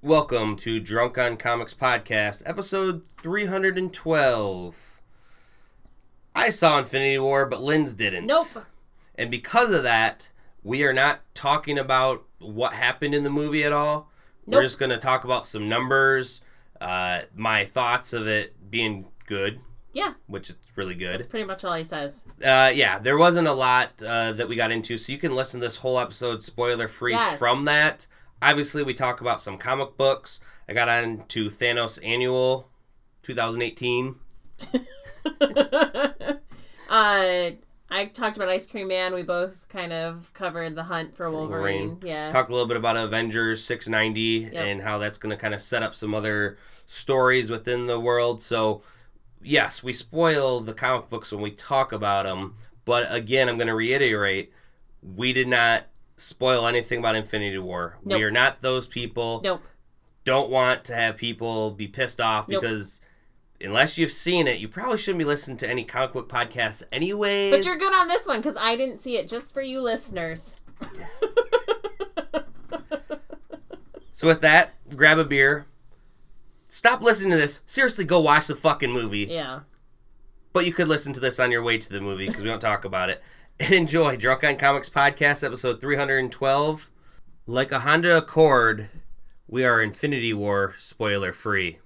[0.00, 5.00] Welcome to Drunk on Comics Podcast, episode 312.
[6.36, 8.26] I saw Infinity War, but Lynn's didn't.
[8.26, 8.64] Nope.
[9.16, 10.30] And because of that,
[10.62, 14.10] we are not talking about what happened in the movie at all.
[14.46, 16.42] We're just going to talk about some numbers,
[16.80, 19.60] uh, my thoughts of it being good,
[19.92, 21.12] Yeah, which is really good.
[21.14, 22.24] that's pretty much all he says.
[22.42, 25.60] Uh, yeah, there wasn't a lot uh, that we got into, so you can listen
[25.60, 27.38] to this whole episode spoiler free Yes.
[27.38, 28.06] from that.
[28.40, 30.40] Obviously, we talk about some comic books.
[30.68, 32.68] I got on to Thanos Annual
[33.22, 34.14] 2018.
[36.90, 37.50] uh,
[37.90, 39.14] I talked about Ice Cream Man.
[39.14, 41.88] We both kind of covered the hunt for Wolverine.
[41.88, 42.08] Wolverine.
[42.10, 42.32] Yeah.
[42.32, 45.82] Talk a little bit about Avengers 690 and how that's going to kind of set
[45.82, 48.42] up some other stories within the world.
[48.42, 48.82] So,
[49.42, 52.56] yes, we spoil the comic books when we talk about them.
[52.84, 54.52] But again, I'm going to reiterate
[55.02, 55.86] we did not
[56.18, 57.96] spoil anything about Infinity War.
[58.04, 58.18] Nope.
[58.18, 59.40] We are not those people.
[59.42, 59.62] Nope.
[60.24, 62.60] don't want to have people be pissed off Nope.
[62.60, 63.00] because
[63.60, 67.50] unless you've seen it, you probably shouldn't be listening to any comic book podcasts anyway.
[67.50, 70.56] But you're good on this one because I didn't see it just for you listeners.
[74.12, 75.66] so with that, grab a beer.
[76.68, 77.62] Stop listening to this.
[77.66, 79.26] Seriously, go watch the fucking movie.
[79.30, 79.60] Yeah.
[80.52, 82.60] But you could listen to this on your way to the movie because we don't
[82.60, 83.22] talk about it.
[83.60, 86.90] And enjoy Drunk on Comics podcast episode 312.
[87.46, 88.88] Like a Honda Accord,
[89.48, 91.78] we are Infinity War spoiler free.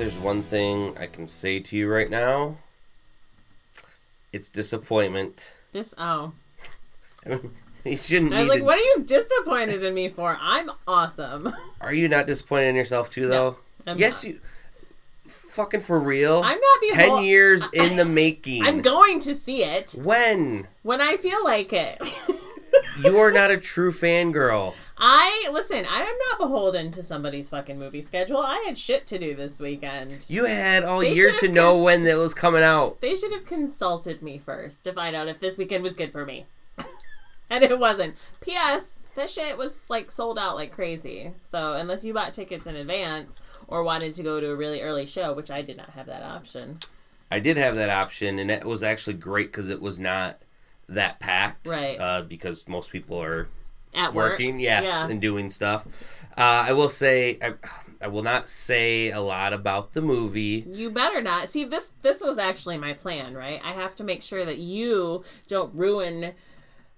[0.00, 2.56] There's one thing I can say to you right now,
[4.32, 5.52] it's disappointment.
[5.72, 5.94] This.
[5.98, 6.32] Oh.
[7.84, 8.32] you shouldn't.
[8.32, 10.38] I was like, to- what are you disappointed in me for?
[10.40, 11.52] I'm awesome.
[11.82, 13.58] Are you not disappointed in yourself too, though?
[13.86, 14.32] I'm yes, not.
[14.32, 14.40] you.
[15.26, 16.36] Fucking for real.
[16.36, 16.94] I'm not being.
[16.94, 18.64] Ten hol- years in the making.
[18.64, 22.00] I'm going to see it when when I feel like it.
[23.04, 24.74] you are not a true fangirl.
[25.02, 25.86] I listen.
[25.88, 28.36] I am not beholden to somebody's fucking movie schedule.
[28.36, 30.26] I had shit to do this weekend.
[30.28, 33.00] You had all They year to know when it was coming out.
[33.00, 36.26] They should have consulted me first to find out if this weekend was good for
[36.26, 36.44] me.
[37.50, 38.14] and it wasn't.
[38.42, 39.00] P.S.
[39.14, 41.32] That shit was like sold out like crazy.
[41.42, 45.06] So unless you bought tickets in advance or wanted to go to a really early
[45.06, 46.78] show, which I did not have that option.
[47.30, 50.42] I did have that option, and it was actually great because it was not
[50.88, 51.66] that packed.
[51.66, 51.98] Right.
[51.98, 53.48] Uh, because most people are
[53.94, 54.32] At work.
[54.32, 55.08] working, yes, Yeah.
[55.08, 55.84] and doing stuff.
[56.38, 57.54] Uh, I will say, I,
[58.00, 60.64] I will not say a lot about the movie.
[60.70, 61.48] You better not.
[61.48, 63.60] See this this was actually my plan, right?
[63.64, 66.32] I have to make sure that you don't ruin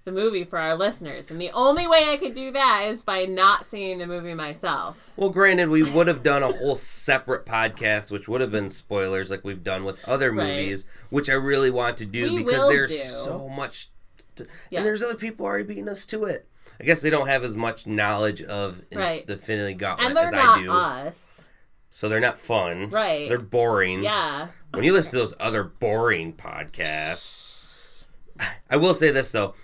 [0.05, 1.31] the movie for our listeners.
[1.31, 5.13] And the only way I could do that is by not seeing the movie myself.
[5.17, 9.31] Well, granted, we would have done a whole separate podcast, which would have been spoilers,
[9.31, 10.47] like we've done with other Right.
[10.49, 12.97] movies, which I really want to do We because there's do.
[12.97, 13.91] so much,
[14.37, 14.79] to, Yes.
[14.81, 16.49] and there's other people already beating us to it.
[16.83, 19.25] I guess they don't have as much knowledge of Right.
[19.27, 21.43] the Infinity Gauntlet And they're as not I do, us.
[21.91, 22.91] so they're not fun.
[22.91, 23.29] Right.
[23.29, 24.03] They're boring.
[24.03, 24.49] Yeah.
[24.73, 28.09] When you listen to those other boring podcasts,
[28.71, 29.55] I will say this though.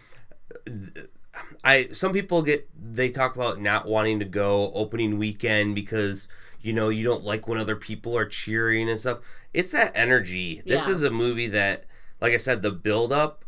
[1.65, 6.29] I some people get they talk about not wanting to go opening weekend because
[6.61, 9.19] you know you don't like when other people are cheering and stuff.
[9.53, 10.62] It's that energy.
[10.67, 10.95] This Yeah.
[10.95, 11.85] is a movie that
[12.21, 13.45] like I said the build up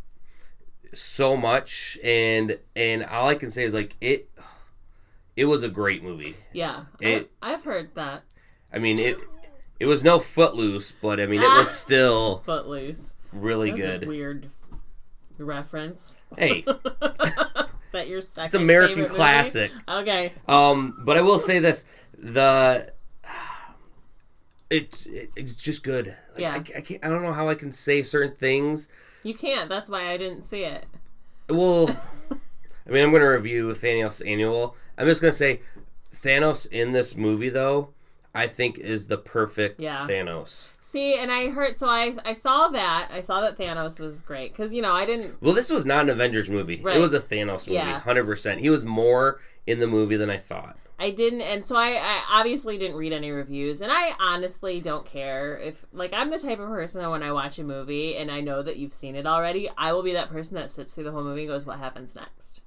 [0.92, 4.28] so much and and all I can say is like it
[5.36, 6.36] it was a great movie.
[6.52, 6.84] Yeah.
[7.00, 8.22] It- I, I've heard that.
[8.72, 9.16] I mean it
[9.78, 13.14] it was no footloose, but I mean it was still Footloose.
[13.32, 14.04] really good.
[14.04, 14.48] a weird
[15.38, 16.20] reference.
[16.36, 16.64] Hey,
[17.90, 19.16] Is that your second it's American favorite movie?
[19.16, 19.72] classic.
[19.88, 20.32] Okay.
[20.46, 21.86] Um, but I will say this:
[22.16, 22.92] the
[24.68, 26.08] it's it, it's just good.
[26.34, 26.52] Like, Yeah.
[26.52, 27.04] I, I can't.
[27.04, 28.88] I don't know how I can say certain things.
[29.22, 29.68] You can't.
[29.68, 30.86] That's why I didn't see it.
[31.48, 31.88] Well,
[32.30, 34.74] I mean, I'm going to review Thanos Annual.
[34.96, 35.60] I'm just going to say
[36.14, 37.90] Thanos in this movie, though,
[38.34, 40.06] I think is the perfect Yeah.
[40.08, 40.68] Thanos.
[40.80, 43.10] See, and I heard so I I saw that.
[43.12, 46.00] I saw that Thanos was great cuz you know, I didn't Well, this was not
[46.02, 46.80] an Avengers movie.
[46.82, 46.96] Right.
[46.96, 48.00] It was a Thanos movie, Yeah.
[48.00, 48.60] hundred percent.
[48.60, 50.76] He was more in the movie than I thought.
[51.00, 55.06] I didn't, and so I, I obviously didn't read any reviews, and I honestly don't
[55.06, 58.30] care if, like, I'm the type of person that when I watch a movie and
[58.30, 61.04] I know that you've seen it already, I will be that person that sits through
[61.04, 62.60] the whole movie and goes, "What happens next?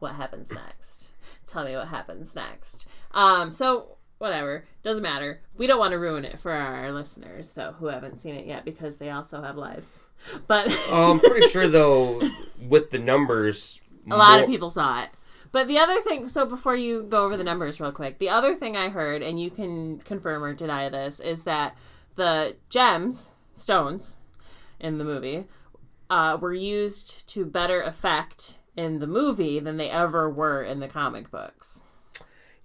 [0.00, 1.10] What happens next?
[1.46, 5.40] Tell me what happens next." Um, so whatever, doesn't matter.
[5.56, 8.64] We don't want to ruin it for our listeners though, who haven't seen it yet,
[8.64, 10.00] because they also have lives.
[10.48, 12.20] But Oh, I'm pretty sure though,
[12.68, 15.10] with the numbers, A lot more- of people saw it.
[15.50, 18.54] But the other thing, so before you go over the numbers real quick, the other
[18.54, 21.76] thing I heard, and you can confirm or deny this, is that
[22.16, 24.16] the gems, stones,
[24.80, 25.46] in the movie,
[26.10, 30.88] uh, were used to better effect in the movie than they ever were in the
[30.88, 31.82] comic books.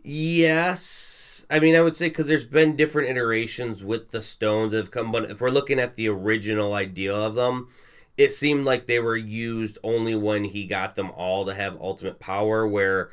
[0.04, 1.46] Yes.
[1.50, 4.92] I mean, I would say because there's been different iterations with the stones that have
[4.92, 7.70] come, but if we're looking at the original idea of them,
[8.18, 12.20] it seemed like they were used only when he got them all to have ultimate
[12.20, 13.12] power, where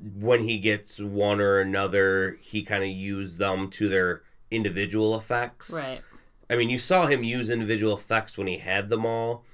[0.00, 5.70] when he gets one or another, he kind of used them to their individual effects.
[5.70, 6.02] Right.
[6.50, 9.44] I mean, you saw him use individual effects when he had them all.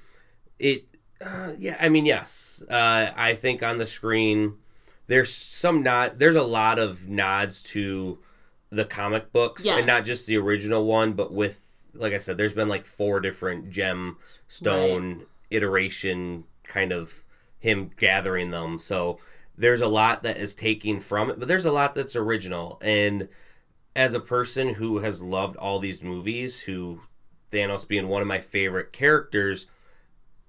[0.58, 0.84] It,
[1.20, 2.62] uh, yeah, I mean, yes.
[2.68, 4.54] Uh, I think on the screen,
[5.06, 6.18] there's some nod.
[6.18, 8.18] There's a lot of nods to
[8.70, 9.78] the comic books, Yes.
[9.78, 11.63] and not just the original one, but with,
[11.94, 14.16] like I said, there's been like four different gem
[14.48, 17.24] stone iteration kind of
[17.58, 18.78] him gathering them.
[18.78, 19.18] So
[19.56, 23.28] there's a lot that is taking from it, but there's a lot that's original and
[23.96, 27.00] as a person who has loved all these movies, who
[27.52, 29.68] Thanos being one of my favorite characters,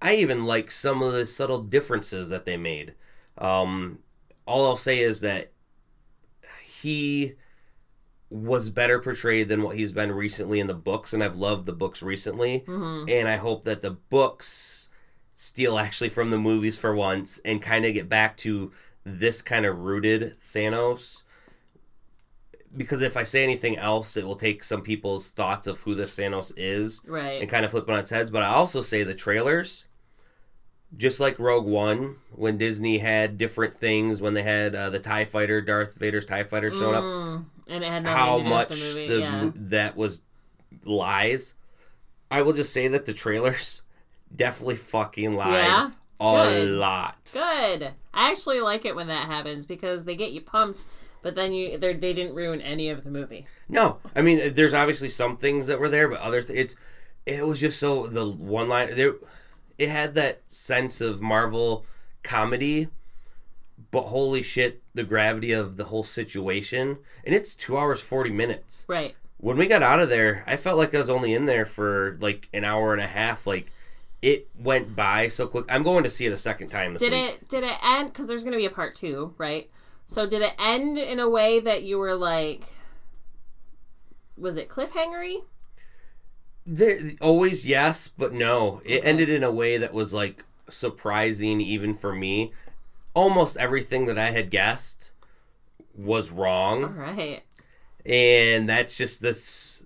[0.02, 2.96] I even like some of the subtle differences that they made.
[3.38, 4.00] Um,
[4.46, 5.52] all I'll say is that
[6.64, 7.36] he
[8.30, 11.74] was better portrayed than what he's been recently in the books, and I've loved the
[11.74, 12.64] books recently.
[12.68, 13.10] Mm-hmm.
[13.10, 14.90] And I hope that the books
[15.36, 18.72] steal actually from the movies for once and kind of get back to
[19.06, 21.22] this kind of rooted Thanos
[22.76, 26.18] because if I say anything else, it will take some people's thoughts of who this
[26.18, 27.40] Thanos is Right.
[27.42, 28.32] and kind of flip it on its heads.
[28.32, 29.86] But I also say the trailers,
[30.98, 35.24] just like Rogue One, when Disney had different things, when they had uh, the Tie
[35.26, 38.50] Fighter, Darth Vader's Tie Fighter showing up, Mm, and it had nothing how to do
[38.50, 39.08] much with the movie.
[39.08, 39.52] the, yeah.
[39.56, 40.22] that was
[40.84, 41.56] lies.
[42.32, 43.84] I will just say that the trailers
[44.36, 45.92] definitely fucking lied Yeah?
[46.20, 46.70] a Good.
[46.70, 47.30] lot.
[47.34, 47.92] Good.
[48.14, 50.86] I actually like it when that happens because they get you pumped,
[51.22, 53.48] but then you they didn't ruin any of the movie.
[53.68, 56.76] No, I mean, there's obviously some things that were there, but other th- it's
[57.26, 59.16] it was just so the one line there,
[59.78, 61.86] it had that sense of Marvel
[62.24, 62.88] comedy,
[63.96, 68.84] but holy shit, the gravity of the whole situation, and it's two hours forty minutes.
[68.90, 69.16] Right.
[69.38, 72.18] When we got out of there, I felt like I was only in there for
[72.20, 73.48] like an hour and a half.
[73.48, 73.72] Like
[74.22, 75.64] it went by so quick.
[75.70, 77.22] I'm going to see it a second time this Did week.
[77.24, 79.70] it did it end cuz there's going to be a part 2, right?
[80.06, 82.66] So did it end in a way that you were like
[84.38, 85.38] was it cliffhangery?
[86.66, 88.82] There, always yes, but no.
[88.84, 89.08] It Okay.
[89.08, 92.52] ended in a way that was like surprising even for me.
[93.16, 95.12] Almost everything that I had guessed
[95.98, 97.42] was wrong, right.
[98.06, 99.86] and that's just this.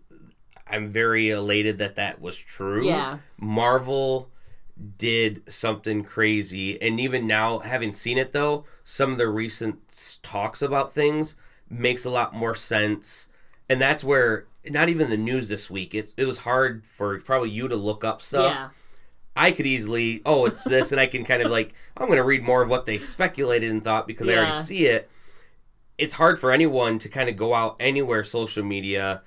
[0.68, 2.88] I'm very elated that that was true.
[2.88, 3.20] Yeah.
[3.38, 4.30] Marvel
[4.98, 10.62] did something crazy, and even now, having seen it though, some of the recent talks
[10.62, 11.36] about things
[11.70, 13.30] makes a lot more sense,
[13.70, 15.94] and that's where not even the news this week.
[15.94, 18.54] It it was hard for probably you to look up stuff.
[18.54, 18.70] Yeah.
[19.40, 22.24] I could easily, oh, it's this, and I can kind of like, I'm going to
[22.24, 25.10] read more of what they speculated and thought because I already see it.
[25.98, 29.22] It's hard for anyone to kind of go out anywhere social media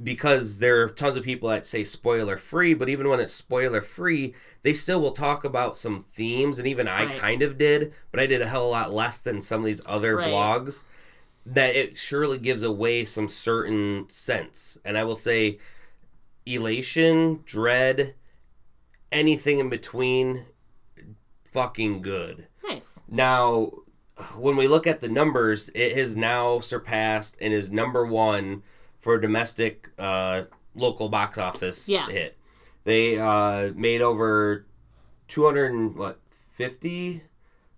[0.00, 3.80] because there are tons of people that say spoiler free, but even when it's spoiler
[3.80, 4.32] free,
[4.62, 7.18] they still will talk about some themes, and even I Right.
[7.20, 9.66] kind of did, but I did a hell of a lot less than some of
[9.66, 10.32] these other Right.
[10.32, 10.84] blogs.
[11.44, 15.58] That it surely gives away some certain sense, and I will say,
[16.46, 18.14] elation, dread,
[19.12, 20.44] anything in between,
[21.44, 22.46] fucking good.
[22.64, 23.00] Nice.
[23.08, 23.70] Now,
[24.36, 28.62] when we look at the numbers, it has now surpassed and is number one
[29.00, 30.42] for domestic uh,
[30.74, 32.08] local box office Yeah.
[32.08, 32.36] hit.
[32.84, 34.66] They uh, made over
[35.28, 36.20] two hundred and what
[36.56, 37.22] fifty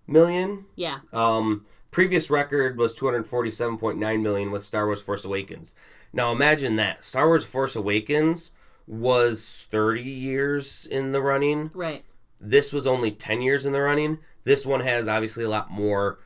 [0.07, 0.65] million.
[0.75, 0.99] Yeah.
[1.11, 5.75] Um, previous record was two hundred forty-seven point nine million with Star Wars: Force Awakens.
[6.13, 8.53] Now imagine that Star Wars: Force Awakens
[8.87, 11.71] was thirty years in the running.
[11.73, 12.03] Right.
[12.39, 14.17] This was only 10 years in the running.
[14.45, 16.19] This one has obviously a lot more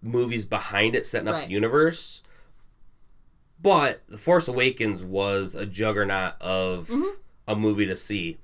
[0.00, 1.46] movies behind it setting up Right.
[1.48, 2.22] the universe.
[3.60, 7.16] But The Force Awakens was a juggernaut of Mhm.
[7.46, 8.38] a movie to see.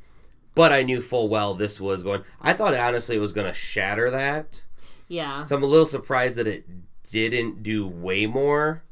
[0.55, 2.25] But I knew full well this was going.
[2.41, 4.63] I thought honestly it was going to shatter that.
[5.09, 5.43] Yeah.
[5.43, 6.67] So I'm a little surprised that it
[7.11, 8.83] didn't do way more.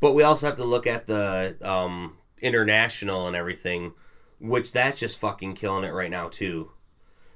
[0.00, 3.92] But we also have to look at the um, international and everything,
[4.40, 6.70] which that's just fucking killing it right now too.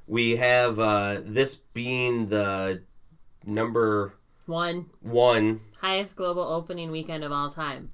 [0.06, 2.82] We have uh, this being the
[3.44, 4.14] number
[4.46, 5.60] One one.
[5.80, 7.92] highest global opening weekend of all time.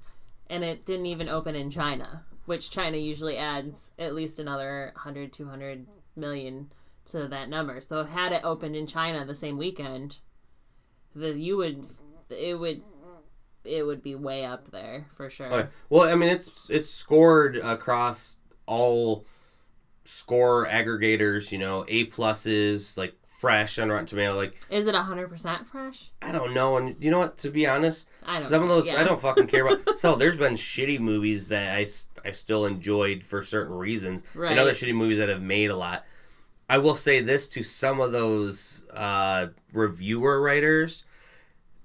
[0.49, 5.31] And it didn't even open in China, which China usually adds at least another 100,
[5.31, 5.85] 200
[6.15, 6.71] million
[7.05, 7.81] to that number.
[7.81, 10.17] So had it opened in China the same weekend,
[11.15, 11.85] the you would
[12.29, 12.81] it would
[13.69, 15.47] it would be way up there for sure.
[15.53, 15.69] Okay.
[15.89, 19.25] Well, I mean, it's it's scored across all
[20.05, 21.51] score aggregators.
[21.51, 24.35] You know, A pluses, like fresh on Rotten Tomato.
[24.35, 26.11] Like Is it hundred percent fresh?
[26.21, 27.37] I don't know, and you know what?
[27.39, 28.99] To be honest, I some of those yeah.
[28.99, 29.95] I don't fucking care about.
[29.97, 31.85] so there's been shitty movies that I
[32.25, 34.51] I still enjoyed for certain reasons, Right.
[34.51, 36.05] and other shitty movies that have made a lot.
[36.71, 41.03] I will say this to some of those uh, reviewer writers.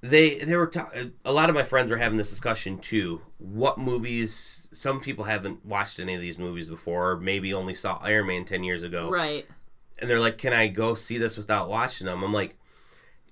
[0.06, 0.90] They they were ta-
[1.24, 3.22] a lot of my friends were having this discussion too.
[3.38, 4.68] What movies?
[4.72, 8.44] Some people haven't watched any of these movies before, or maybe only saw Iron Man
[8.44, 9.46] ten years ago Right.
[9.98, 12.56] and they're like, "Can I go see this without watching them?" I'm like,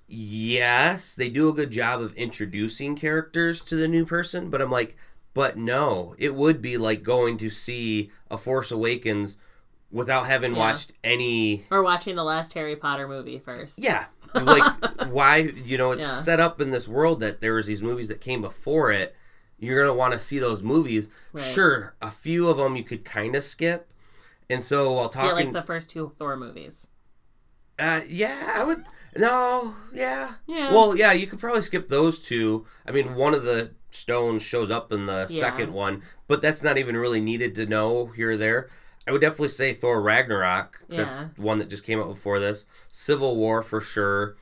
[0.09, 4.71] "Yes, they do a good job of introducing characters to the new person, but I'm
[4.71, 4.97] like,
[5.35, 9.37] but no, it would be like going to see a Force Awakens
[9.93, 10.59] without having Yeah.
[10.59, 13.79] watched any Or watching the last Harry Potter movie first.
[13.79, 14.07] yeah.
[14.35, 16.15] Like why you know it's Yeah.
[16.15, 19.15] set up in this world that there was these movies that came before it.
[19.59, 21.11] You're gonna want to see those movies.
[21.35, 21.45] Right.
[21.45, 23.89] Sure, a few of them you could kind of skip.
[24.49, 26.89] And so while Yeah, talking, like the first two Thor movies.
[27.79, 28.85] Uh, yeah, I would.
[29.17, 30.33] No, yeah.
[30.47, 30.73] Yeah.
[30.73, 32.67] Well, yeah, you could probably skip those two.
[32.87, 35.41] I mean, one of the stones shows up in the Yeah.
[35.41, 38.71] second one, but that's not even really needed to know here or there.
[39.07, 40.81] I would definitely say Thor Ragnarok.
[40.89, 42.67] 'cause That's one that just came out before this.
[42.91, 44.37] Civil War for sure.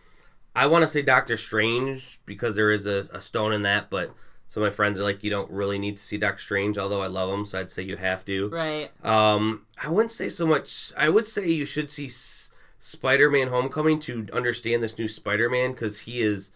[0.55, 4.13] I want to say Doctor Strange because there is a, a stone in that, but
[4.49, 7.01] some of my friends are like, you don't really need to see Doctor Strange, although
[7.01, 8.49] I love him, so I'd say you have to.
[8.49, 8.91] Right.
[9.05, 10.93] Um, I wouldn't say so much.
[10.99, 12.51] I would say you should see S-
[12.81, 16.53] Spider-Man: Homecoming to understand this new Spider-Man because he is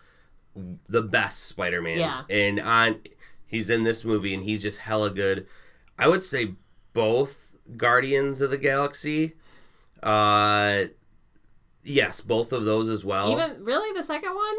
[0.89, 1.99] the best Spider-Man.
[1.99, 2.23] Yeah.
[2.29, 3.01] and on
[3.47, 5.47] he's in this movie and he's just hella good.
[5.99, 6.55] I would say
[6.93, 7.44] both
[7.77, 9.35] Guardians of the Galaxy.
[10.03, 10.85] Uh,
[11.83, 13.33] yes, both of those as well.
[13.33, 14.55] Even really the second one?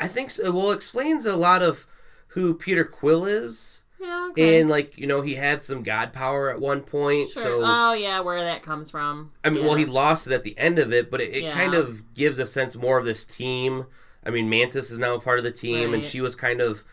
[0.00, 0.50] I think so.
[0.52, 1.86] Well, it explains a lot of
[2.28, 3.82] who Peter Quill is.
[4.00, 4.28] Yeah.
[4.30, 4.60] Okay.
[4.60, 7.30] And like you know, he had some god power at one point.
[7.30, 7.42] Sure.
[7.42, 9.30] So oh yeah, where that comes from.
[9.44, 11.54] I mean, well, he lost it at the end of it, but it, it Yeah.
[11.54, 13.86] kind of gives a sense more of this team.
[14.26, 16.84] I mean, Mantis is now a part of the team, and she was kind of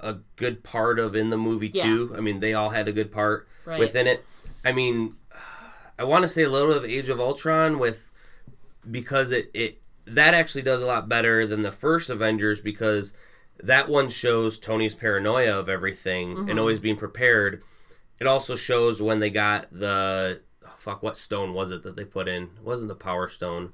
[0.00, 1.84] a good part of in the movie Yeah.
[1.84, 2.14] too.
[2.16, 3.78] I mean, they all had a good part Right.
[3.80, 4.24] within it.
[4.64, 5.14] I mean,
[5.98, 8.12] I want to say a little bit of Age of Ultron with
[8.90, 13.14] because it it that actually does a lot better than the first Avengers because
[13.62, 16.50] that one shows Tony's paranoia of everything Mm-hmm.
[16.50, 17.62] and always being prepared.
[18.18, 22.04] It also shows when they got the oh, fuck what stone was it that they
[22.04, 22.44] put in?
[22.44, 23.72] It wasn't the Power Stone.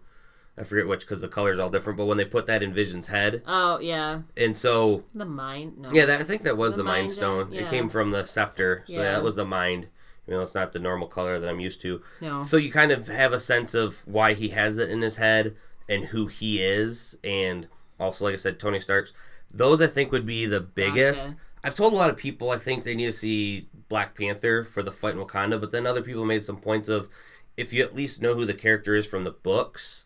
[0.58, 1.98] I forget which because the color's all different.
[1.98, 5.78] But when they put that in Vision's head, Oh yeah, and so the mind.
[5.78, 5.92] No.
[5.92, 7.52] yeah, that, I think that was The the, Mind Mind Stone.
[7.52, 7.64] Gem?
[7.64, 8.98] It came from the scepter, so yeah.
[9.00, 9.12] Yeah.
[9.12, 9.88] that was the Mind.
[10.26, 12.02] You know, it's not the normal color that I'm used to.
[12.20, 12.42] No.
[12.42, 15.56] So you kind of have a sense of why he has it in his head
[15.88, 17.68] and who he is, and
[18.00, 19.12] also, like I said, Tony Stark's.
[19.52, 21.24] Those I think would be the biggest.
[21.26, 21.36] Gotcha.
[21.62, 24.82] I've told a lot of people I think they need to see Black Panther for
[24.82, 27.08] the fight in Wakanda, but then other people made some points of
[27.56, 30.04] if you at least know who the character is from the books,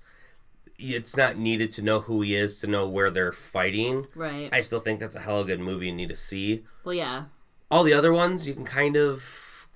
[0.78, 4.06] it's not needed to know who he is to know where they're fighting.
[4.14, 4.48] Right.
[4.52, 6.64] I still think that's a hell of a good movie you need to see.
[6.84, 7.24] well, yeah.
[7.70, 9.22] All the other ones you can kind of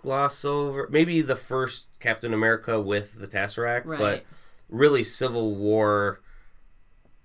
[0.05, 0.87] gloss over.
[0.91, 3.99] Maybe the first Captain America with the Tesseract, Right.
[3.99, 4.25] but
[4.69, 6.21] really Civil War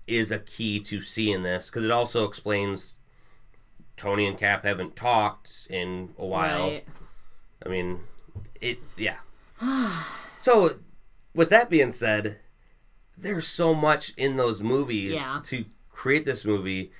[0.06, 2.96] is a key to seeing this because it also explains
[3.96, 6.68] Tony and Cap haven't talked in a while.
[6.70, 6.84] Right.
[7.64, 8.00] I mean,
[8.60, 9.18] it yeah.
[10.38, 10.70] so,
[11.34, 12.38] with that being said,
[13.16, 15.40] there's so much in those movies Yeah.
[15.44, 16.92] to create this movie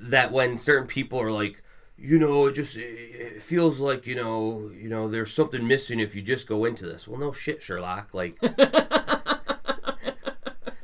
[0.00, 1.62] that when certain people are like,
[2.00, 6.14] you know, it just it feels like you know, you know, there's something missing if
[6.14, 7.06] you just go into this.
[7.06, 8.14] Well, no shit, Sherlock.
[8.14, 8.36] Like,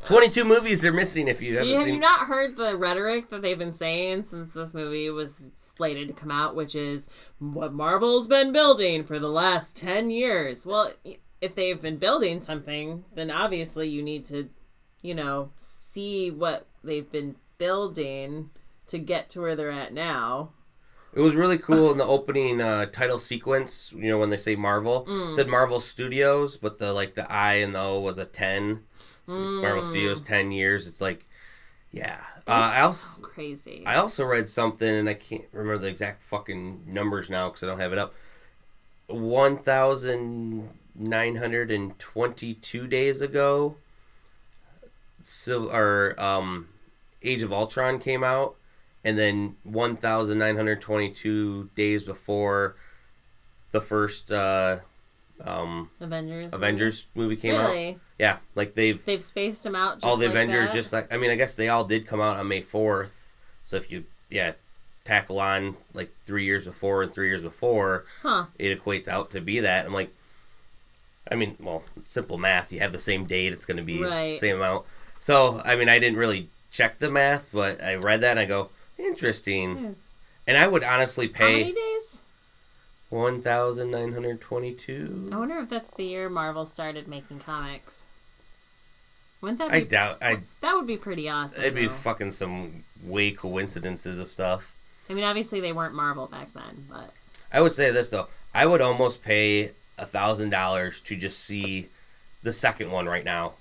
[0.06, 1.94] 22 movies are missing if you haven't you, have seen.
[1.94, 6.14] you not heard the rhetoric that they've been saying since this movie was slated to
[6.14, 7.08] come out, which is
[7.38, 10.64] what Marvel's been building for the last 10 years?
[10.64, 10.92] Well,
[11.40, 14.48] if they've been building something, then obviously you need to,
[15.02, 18.50] you know, see what they've been building
[18.86, 20.52] to get to where they're at now.
[21.16, 23.90] It was really cool in the opening uh, title sequence.
[23.96, 25.30] You know when they say Marvel, Mm.
[25.30, 28.84] it said Marvel Studios, but the like the I and the O was a ten.
[29.26, 29.86] So Marvel Mm.
[29.86, 30.86] Studios ten years.
[30.86, 31.24] It's like,
[31.90, 32.20] yeah.
[32.46, 33.82] Uh, I also crazy.
[33.86, 37.66] I also read something, and I can't remember the exact fucking numbers now because I
[37.66, 38.14] don't have it up.
[39.08, 43.76] One thousand nine hundred and twenty-two days ago,
[45.24, 46.68] so or um,
[47.22, 48.56] Age of Ultron came out,
[49.06, 52.74] and then one thousand nine hundred twenty-two days before
[53.70, 54.78] the first uh,
[55.44, 56.52] um, Avengers.
[56.52, 56.56] movie?
[56.56, 57.96] Avengers movie came out.
[58.18, 59.94] Yeah, like they've They've spaced them out.
[59.96, 60.74] Just all the like Avengers that?
[60.74, 63.34] just like I mean I guess they all did come out on May fourth.
[63.64, 64.52] So if you yeah
[65.04, 68.46] tackle on like three years before and three years before, Huh.
[68.58, 69.86] it equates out to be that.
[69.86, 70.12] I'm like,
[71.30, 72.72] I mean, well, simple math.
[72.72, 74.32] You have the same date, it's going to be Right.
[74.32, 74.84] the same amount.
[75.20, 78.46] So I mean, I didn't really check the math, but I read that and I
[78.46, 79.84] go interesting.
[79.84, 80.10] Yes.
[80.46, 81.44] And I would honestly pay.
[81.44, 82.22] How many days?
[83.08, 85.30] one thousand nine hundred twenty-two.
[85.32, 88.06] I wonder if that's the year Marvel started making comics.
[89.40, 90.18] Wouldn't that I doubt.
[90.22, 91.62] I that would be pretty awesome.
[91.62, 91.92] it'd be though.
[91.92, 94.74] fucking some way coincidences of stuff.
[95.08, 97.12] I mean, obviously they weren't Marvel back then, but
[97.52, 98.26] I would say this though.
[98.52, 101.88] I would almost pay a thousand dollars to just see
[102.42, 103.52] the second one right now.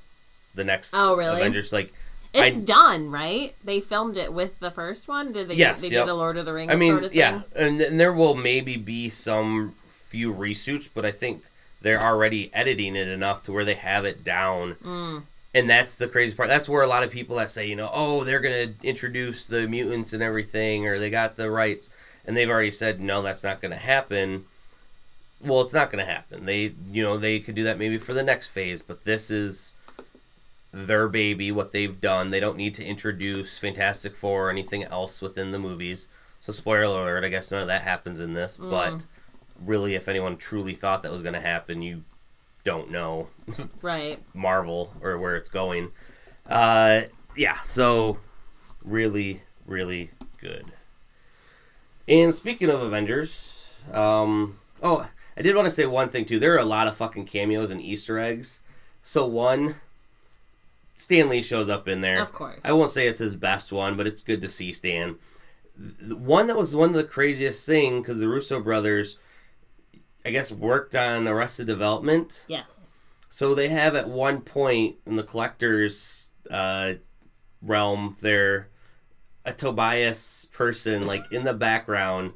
[0.56, 1.39] The next Oh, really?
[1.42, 1.94] Avengers like
[2.36, 3.56] it's I- done, right?
[3.63, 5.32] They filmed it with the first one.
[5.32, 5.56] Did they?
[5.56, 6.06] Yes, they yep.
[6.06, 7.20] did a Lord of the Rings I mean, sort of thing.
[7.20, 11.44] yeah, and, and there will maybe be some few reshoots, but I think
[11.82, 14.75] they're already editing it enough to where they have it down.
[14.84, 15.24] Mm.
[15.54, 16.50] And that's the crazy part.
[16.50, 19.68] That's where a lot of people that say, you know, oh, they're gonna introduce the
[19.68, 21.89] mutants and everything, or they got the rights,
[22.25, 24.46] and they've already said, no, that's not gonna happen.
[25.42, 26.46] Well, it's not gonna happen.
[26.46, 29.75] They, you know, they could do that maybe for the next phase, but this is
[30.75, 32.32] their baby, what they've done.
[32.32, 36.10] They don't need to introduce Fantastic Four or anything else within the movies.
[36.41, 39.05] So, spoiler alert, I guess none of that happens in this, but
[39.60, 42.03] really, if anyone truly thought that was going to happen, you
[42.65, 43.29] don't know
[43.82, 44.20] Right.
[44.34, 45.91] Marvel or where it's going.
[46.50, 47.03] Uh,
[47.38, 48.17] yeah, so
[48.84, 50.65] really, really good.
[52.08, 56.38] And speaking of Avengers, um, oh, I did want to say one thing too.
[56.38, 58.62] There are a lot of fucking cameos and Easter eggs.
[59.01, 59.75] So one,
[60.98, 62.22] Stan Lee shows up in there.
[62.22, 62.64] Of course.
[62.64, 65.18] I won't say it's his best one, but it's good to see Stan.
[65.78, 69.18] The One that was one of the craziest thing because the Russo brothers,
[70.24, 72.46] I guess, worked on Arrested Development.
[72.48, 72.92] Yes.
[73.30, 76.94] So they have at one point in the collector's uh,
[77.62, 78.70] realm there
[79.44, 82.31] a Tobias person like in the background.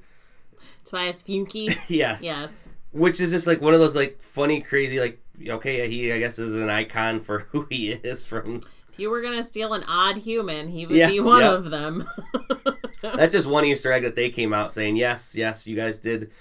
[0.83, 1.77] Tobias Funke.
[1.87, 2.21] yes.
[2.21, 2.69] yes.
[2.91, 6.39] Which is just like one of those like funny, crazy like okay, he I guess
[6.39, 8.61] is an icon for who he is from.
[8.91, 11.53] If you were gonna steal an odd human, he would Yes, be one yep.
[11.53, 12.09] of them.
[13.01, 16.31] That's just one Easter egg that they came out saying yes, yes, you guys did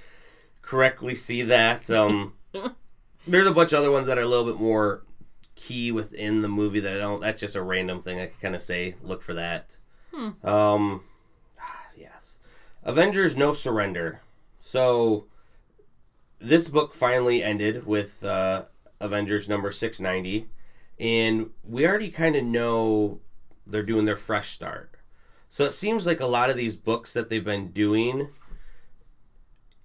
[0.63, 1.89] correctly see that.
[1.91, 2.33] Um,
[3.29, 5.03] there's a bunch of other ones that are a little bit more
[5.55, 7.21] key within the movie that I don't.
[7.21, 8.95] That's just a random thing I can kind of say.
[9.03, 9.77] Look for that.
[10.43, 11.03] Um,
[11.97, 12.41] yes,
[12.83, 14.21] Avengers: No Surrender.
[14.61, 15.27] So
[16.41, 18.65] this book finally ended with uh,
[19.01, 20.49] Avengers number six ninety,
[20.99, 23.21] and we already kind of know
[23.67, 24.93] they're doing their fresh start.
[25.49, 28.29] So it seems like a lot of these books that they've been doing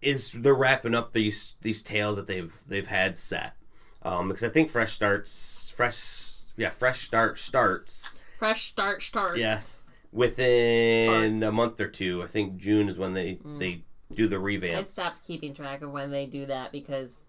[0.01, 3.53] is they're wrapping up these these tales that they've they've had set.
[4.01, 9.39] Um, because I think fresh starts fresh yeah fresh start starts Fresh start starts.
[9.39, 11.51] yes within Starts.
[11.53, 12.21] a month or two.
[12.21, 14.79] I think June is when they they do the revamp.
[14.79, 17.25] I stopped keeping track of when they do that because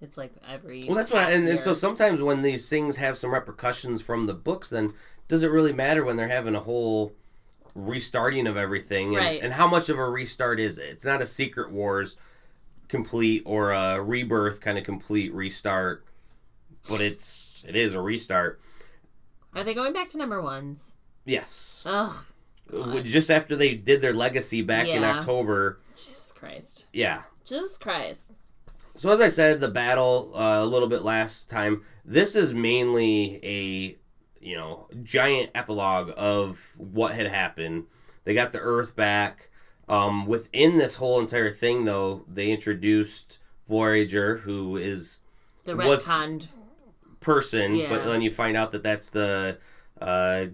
[0.00, 0.84] it's like every.
[0.86, 4.34] Well, that's why, and, and so sometimes when these things have some repercussions from the
[4.34, 4.94] books, then
[5.28, 7.14] does it really matter when they're having a whole
[7.74, 9.08] restarting of everything?
[9.08, 9.42] And, Right.
[9.42, 10.88] and how much of a restart is it?
[10.88, 12.16] It's not a Secret Wars
[12.88, 16.04] complete or a Rebirth kind of complete restart,
[16.88, 18.60] but it's it is a restart.
[19.54, 20.94] Are they going back to number ones?
[21.24, 22.24] Yes, Oh,
[22.70, 23.04] God.
[23.04, 25.78] just after they did their legacy back in October.
[25.94, 26.86] Jesus Christ.
[26.92, 28.30] Yeah, Jesus Christ.
[29.00, 31.84] So as I said, the battle uh, a little bit last time.
[32.04, 33.96] This is mainly a
[34.44, 37.84] you know giant epilogue of what had happened.
[38.24, 39.48] They got the Earth back.
[39.88, 43.38] Um, within this whole entire thing, though, they introduced
[43.70, 45.20] Voyager, who is
[45.64, 46.48] The retconned.
[47.20, 47.88] person, Yeah.
[47.88, 49.56] but then you find out that that's the
[49.98, 50.44] uh,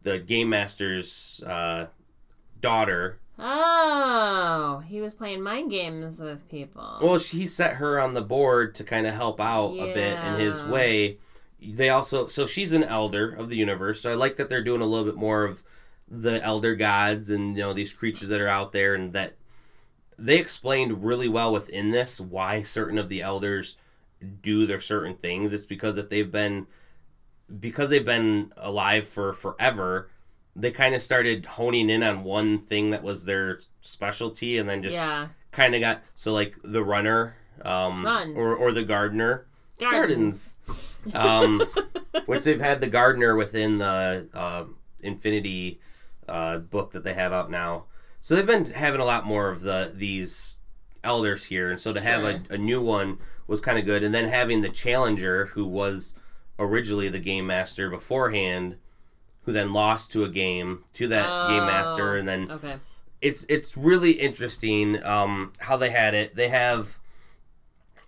[0.00, 1.88] the game master's uh,
[2.62, 3.18] daughter.
[3.38, 6.98] Oh, he was playing mind games with people.
[7.02, 10.38] Well, he set her on the board to kind of help out a bit in
[10.38, 11.18] his way.
[11.60, 14.00] They also, so she's an elder of the universe.
[14.00, 15.62] So I like that they're doing a little bit more of
[16.08, 19.34] the elder gods and you know these creatures that are out there, and that
[20.18, 23.76] they explained really well within this why certain of the elders
[24.42, 25.52] do their certain things.
[25.52, 26.66] It's because that they've been
[27.60, 30.10] because they've been alive for forever.
[30.56, 34.82] They kind of started honing in on one thing that was their specialty, and then
[34.82, 35.28] just yeah.
[35.52, 38.36] kind of got so like the runner um Runs.
[38.36, 39.46] or or the gardener
[39.78, 40.56] Gardens.
[41.14, 41.62] um
[42.26, 44.64] which they've had the gardener within the uh,
[45.00, 45.80] infinity
[46.28, 47.84] uh book that they have out now
[48.22, 50.56] so they've been having a lot more of the these
[51.04, 54.02] elders here and so to have a, a new one was kind of good.
[54.02, 56.14] And then having the challenger, who was
[56.58, 58.76] originally the game master beforehand,
[59.44, 62.76] who then lost to a game to that game master, Oh, and then Okay.
[63.20, 66.34] it's it's really interesting um, how they had it.
[66.34, 66.98] They have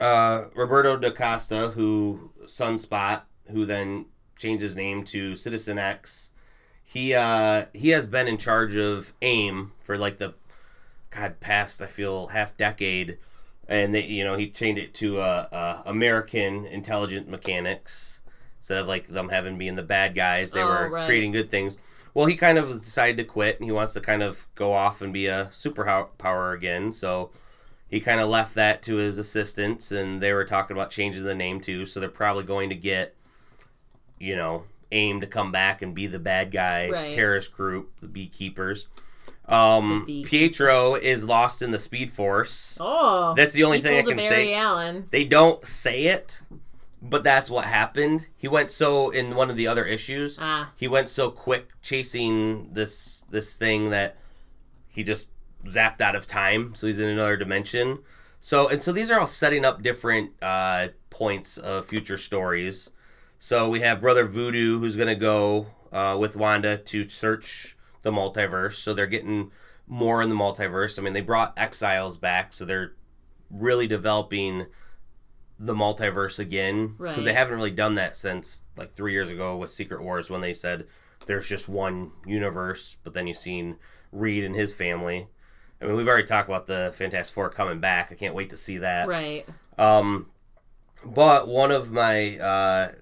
[0.00, 4.06] uh, Roberto da Costa, who Sunspot, who then
[4.38, 6.30] changed his name to Citizen X.
[6.84, 10.34] He uh, he has been in charge of AIM for like the
[11.10, 13.18] God past I feel half decade,
[13.68, 18.15] and they you know he changed it to uh, uh, American Intelligent Mechanics
[18.66, 20.50] instead of like them having being the bad guys.
[20.50, 21.06] They Oh, were right.
[21.06, 21.78] creating good things.
[22.14, 25.02] Well, he kind of decided to quit, and he wants to kind of go off
[25.02, 26.92] and be a superpower again.
[26.92, 27.30] So
[27.88, 31.34] he kind of left that to his assistants, and they were talking about changing the
[31.34, 31.86] name too.
[31.86, 33.14] So they're probably going to get,
[34.18, 37.14] you know, AIM to come back and be the bad guy Right.
[37.14, 38.88] terrorist group, the Beekeepers.
[39.48, 40.30] Um, The Beekeepers.
[40.30, 42.76] Pietro is lost in the Speed Force.
[42.80, 43.32] Oh.
[43.36, 44.54] That's the only thing I can Barry say.
[44.54, 45.06] Allen.
[45.12, 46.40] They don't say it,
[47.10, 48.26] but that's what happened.
[48.36, 50.72] He went so in one of the other issues Ah.
[50.76, 54.16] he went so quick chasing this this thing that
[54.88, 55.28] he just
[55.66, 57.98] zapped out of time so he's in another dimension
[58.40, 62.90] so and so these are all setting up different uh, points of future stories
[63.38, 68.10] so we have brother voodoo who's going to go uh, with wanda to search the
[68.12, 69.50] multiverse so they're getting
[69.88, 72.92] more in the multiverse i mean they brought exiles back so they're
[73.50, 74.66] really developing
[75.58, 79.70] the multiverse again because they haven't really done that since like three years ago with
[79.70, 80.86] Secret Wars when they said
[81.26, 83.76] there's just one universe, but then you've seen
[84.12, 85.28] Reed and his family.
[85.80, 88.10] I mean, we've already talked about the Fantastic Four coming back.
[88.12, 89.08] I can't wait to see that.
[89.08, 89.46] Right.
[89.78, 90.26] Um,
[91.04, 92.92] but one of my uh,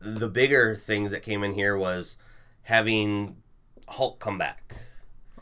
[0.00, 2.16] the bigger things that came in here was
[2.62, 3.36] having
[3.88, 4.74] Hulk come back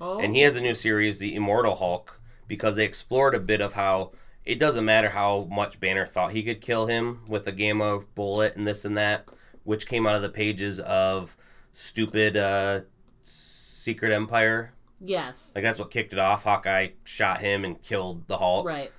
[0.00, 0.18] Oh.
[0.18, 3.74] and he has a new series, The Immortal Hulk, because they explored a bit of
[3.74, 4.12] how
[4.44, 8.56] it doesn't matter how much Banner thought he could kill him with a gamma bullet
[8.56, 9.30] and this and that,
[9.64, 11.36] which came out of the pages of
[11.74, 12.80] stupid uh,
[13.24, 14.72] Secret Empire.
[15.00, 15.52] yes.
[15.54, 16.44] Like that's what kicked it off.
[16.44, 18.66] Hawkeye shot him and killed the Hulk.
[18.66, 18.92] Right.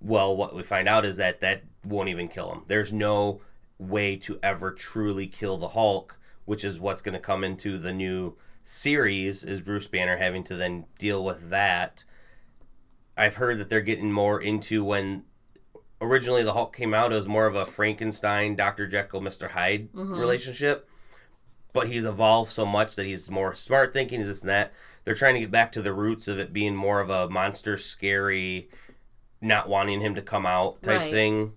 [0.00, 2.62] Well, what we find out is that that won't even kill him.
[2.66, 3.40] There's no
[3.78, 7.92] way to ever truly kill the Hulk, which is what's going to come into the
[7.92, 9.44] new series.
[9.44, 12.04] Is Bruce Banner having to then deal with that?
[13.20, 15.24] I've heard that they're getting more into when
[16.00, 17.12] originally the Hulk came out.
[17.12, 20.16] It was more of a Frankenstein, Doctor Jekyll, Mister Hyde Mhm.
[20.18, 20.88] relationship,
[21.72, 24.20] but he's evolved so much that he's more smart thinking.
[24.20, 24.72] Is this and that?
[25.04, 27.76] They're trying to get back to the roots of it being more of a monster,
[27.76, 28.70] scary
[29.42, 31.10] not wanting him to come out type Right.
[31.10, 31.52] thing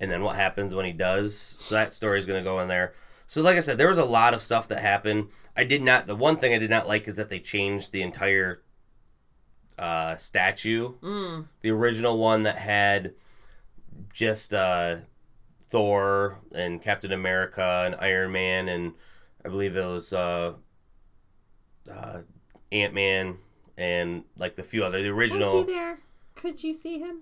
[0.00, 2.66] and then what happens when he does so that story is going to go in
[2.68, 2.94] there
[3.28, 6.06] so like i said there was a lot of stuff that happened i did not
[6.08, 8.60] the one thing i did not like is that they changed the entire
[9.78, 11.46] uh, statue Mm.
[11.62, 13.14] the original one that had
[14.12, 14.96] just uh,
[15.70, 18.92] thor and captain america and iron man and
[19.44, 20.52] i believe it was uh,
[21.90, 22.18] uh,
[22.72, 23.36] ant-man
[23.76, 25.98] and like the few other the original Was he there?
[26.34, 27.20] Could you see him?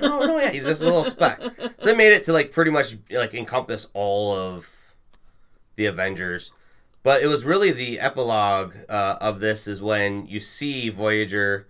[0.00, 1.40] no, no, yeah, he's just a little speck.
[1.42, 4.70] So they made it to like pretty much like encompass all of
[5.76, 6.52] the Avengers.
[7.02, 11.66] But it was really the epilogue uh, of this is when you see Voyager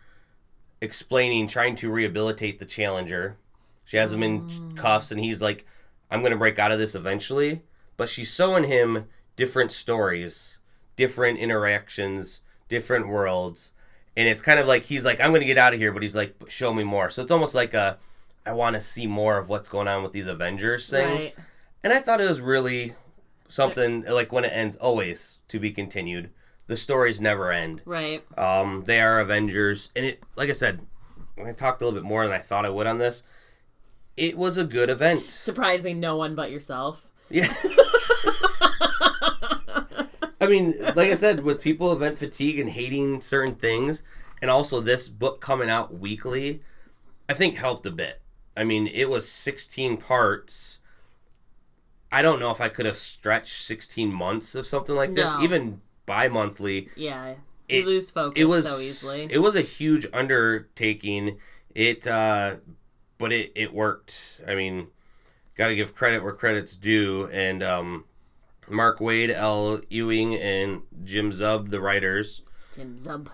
[0.85, 3.37] explaining, trying to rehabilitate the Challenger.
[3.85, 4.77] She has him in mm.
[4.77, 5.67] cuffs, and he's like,
[6.11, 7.63] "I'm going to break out of this eventually."
[7.97, 10.59] But she's showing him different stories,
[10.97, 13.73] different interactions, different worlds,
[14.17, 16.03] and it's kind of like he's like, "I'm going to get out of here," but
[16.03, 17.99] he's like, "Show me more." So it's almost like a,
[18.47, 21.11] I want to see more of what's going on with these Avengers things.
[21.11, 21.35] Right.
[21.83, 22.95] And I thought it was really
[23.49, 26.31] something like when it ends, always to be continued.
[26.67, 27.83] The stories never end.
[27.85, 28.25] Right.
[28.39, 30.81] Um, they are Avengers, and it, like I said,
[31.43, 33.23] I talked a little bit more than I thought I would on this.
[34.17, 35.29] It was a good event.
[35.31, 37.07] Surprising no one but yourself.
[37.31, 37.53] Yeah.
[40.41, 44.03] I mean, like I said, with people event fatigue and hating certain things,
[44.43, 46.63] and also this book coming out weekly,
[47.29, 48.21] I think helped a bit.
[48.57, 50.81] I mean, it was 16 parts.
[52.13, 55.43] I don't know if I could have stretched 16 months of something like this, No.
[55.43, 56.89] even bi monthly.
[56.97, 57.31] Yeah.
[57.69, 59.27] You It- lose focus It was so easily.
[59.31, 61.39] it was a huge undertaking.
[61.75, 62.57] It uh
[63.19, 64.41] but it it worked.
[64.47, 64.89] I mean,
[65.57, 68.05] got to give credit where credit's due and um
[68.69, 72.43] Mark Waid, Al Ewing, and Jim Zub, the writers,
[72.75, 73.29] Jim Zub.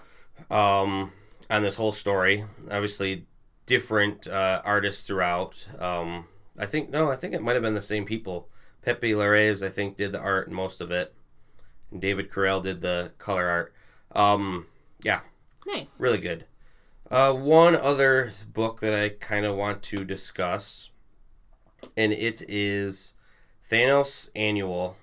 [0.51, 1.13] um,
[1.49, 2.45] on this whole story.
[2.69, 3.27] Obviously,
[3.67, 5.55] different uh, artists throughout.
[5.79, 6.27] Um,
[6.59, 8.49] I think no, I think it might have been the same people.
[8.83, 11.15] Pepe Larraz, I think, did the art and most of it,
[11.97, 13.75] David Curiel did the color art.
[14.13, 14.67] Um,
[15.03, 15.21] yeah,
[15.67, 16.01] Nice.
[16.01, 16.47] really good.
[17.11, 20.91] Uh, one other book that I kind of want to discuss
[21.97, 23.15] and it is
[23.71, 24.97] Thanos Annual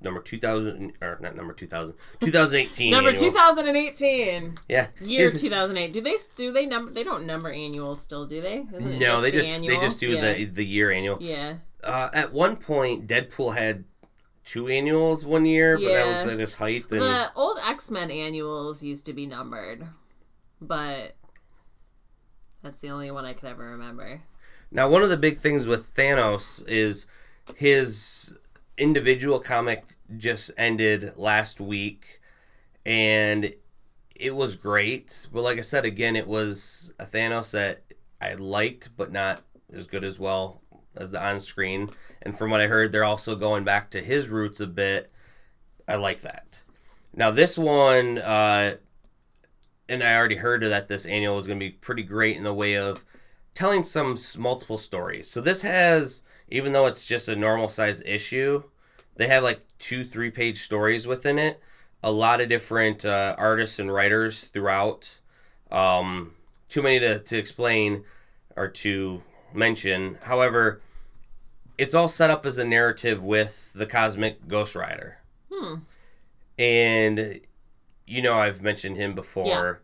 [0.00, 3.32] number 2000 or not number 2000 2018 Number annual.
[3.32, 4.54] 2018.
[4.68, 5.92] yeah Year 2008.
[5.92, 8.66] Do they do they number they don't number annuals still, do they?
[8.74, 9.74] Isn't it no they the just annual?
[9.78, 10.32] they just do yeah.
[10.34, 11.56] the the year annual Yeah.
[11.84, 13.84] uh, at one point Deadpool had
[14.46, 18.82] two annuals one year but that was at his height and The old X-Men annuals
[18.82, 19.86] used to be numbered.
[20.60, 21.16] But
[22.62, 24.22] that's the only one I could ever remember.
[24.70, 27.06] Now, one of the big things with Thanos is
[27.56, 28.38] his
[28.78, 29.84] individual comic
[30.16, 32.20] just ended last week,
[32.84, 33.52] and
[34.14, 35.26] it was great.
[35.32, 37.82] But like I said, again, it was a Thanos that
[38.20, 40.62] I liked, but not as good as well
[40.96, 41.88] as the on screen.
[42.22, 45.12] And from what I heard, they're also going back to his roots a bit.
[45.88, 46.62] I like that.
[47.14, 48.76] Now, this one, uh,
[49.88, 52.52] and I already heard that this annual is going to be pretty great in the
[52.52, 53.04] way of
[53.54, 55.30] telling some multiple stories.
[55.30, 58.64] So this has, even though it's just a normal size issue,
[59.16, 61.60] they have like two, three page stories within it.
[62.02, 65.18] A lot of different uh, artists and writers throughout.
[65.70, 66.32] Um,
[66.68, 68.04] too many to, to explain
[68.56, 69.22] or to
[69.54, 70.18] mention.
[70.22, 70.80] However,
[71.78, 75.18] it's all set up as a narrative with the cosmic Ghost Rider.
[75.52, 75.74] Hmm.
[76.58, 77.40] And,
[78.06, 79.46] you know, I've mentioned him before.
[79.46, 79.74] Yeah.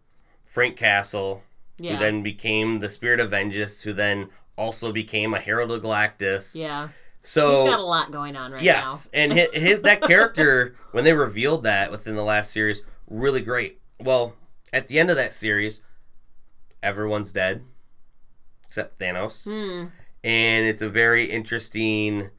[0.47, 1.43] Frank Castle,
[1.79, 1.95] Yeah.
[1.95, 6.55] who then became the Spirit of Vengeance, who then also became a Herald of Galactus.
[6.55, 6.89] yeah.
[7.25, 8.65] So He's got a lot going on right now.
[8.65, 13.41] yes, and his, his that character when they revealed that within the last series, really
[13.43, 13.81] great.
[14.01, 14.35] Well,
[14.73, 15.83] at the end of that series,
[16.83, 17.65] everyone's dead
[18.73, 19.45] except Thanos.
[19.45, 19.89] Hmm.
[20.25, 22.31] and it's a very interesting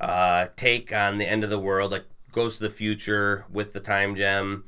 [0.00, 1.92] uh, take on the end of the world.
[1.92, 4.64] Like goes to the future with the time gem.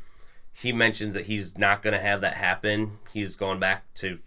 [0.52, 2.98] He mentions that he's not going to have that happen.
[3.12, 4.20] He's going back to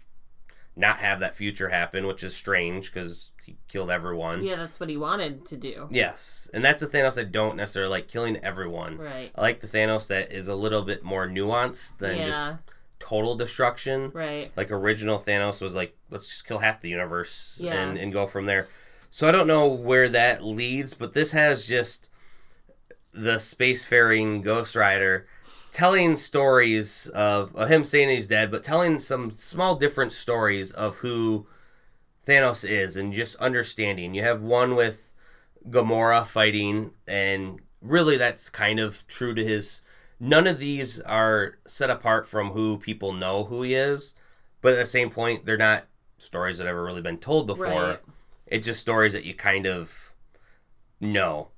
[0.76, 4.42] not have that future happen, which is strange because he killed everyone.
[4.44, 5.88] Yeah, that's what he wanted to do.
[5.90, 8.98] Yes, and that's the Thanos I don't necessarily like killing everyone.
[8.98, 9.30] Right.
[9.34, 12.28] I like the Thanos that is a little bit more nuanced than Yeah.
[12.28, 12.52] just
[13.02, 14.10] total destruction.
[14.14, 14.52] Right.
[14.56, 17.74] Like original Thanos was like, let's just kill half the universe Yeah.
[17.74, 18.68] and, and go from there.
[19.10, 22.10] So I don't know where that leads, but this has just
[23.12, 25.26] the spacefaring Ghost Rider
[25.72, 30.98] telling stories of, of him saying he's dead, but telling some small different stories of
[30.98, 31.46] who
[32.26, 34.14] Thanos is and just understanding.
[34.14, 35.12] You have one with
[35.68, 39.82] Gamora fighting, and really that's kind of true to his.
[40.24, 44.14] None of these are set apart from who people know who he is,
[44.60, 47.66] but at the same point, they're not stories that ever really been told before.
[47.66, 48.00] Right.
[48.46, 50.12] It's just stories that you kind of
[51.00, 51.48] know.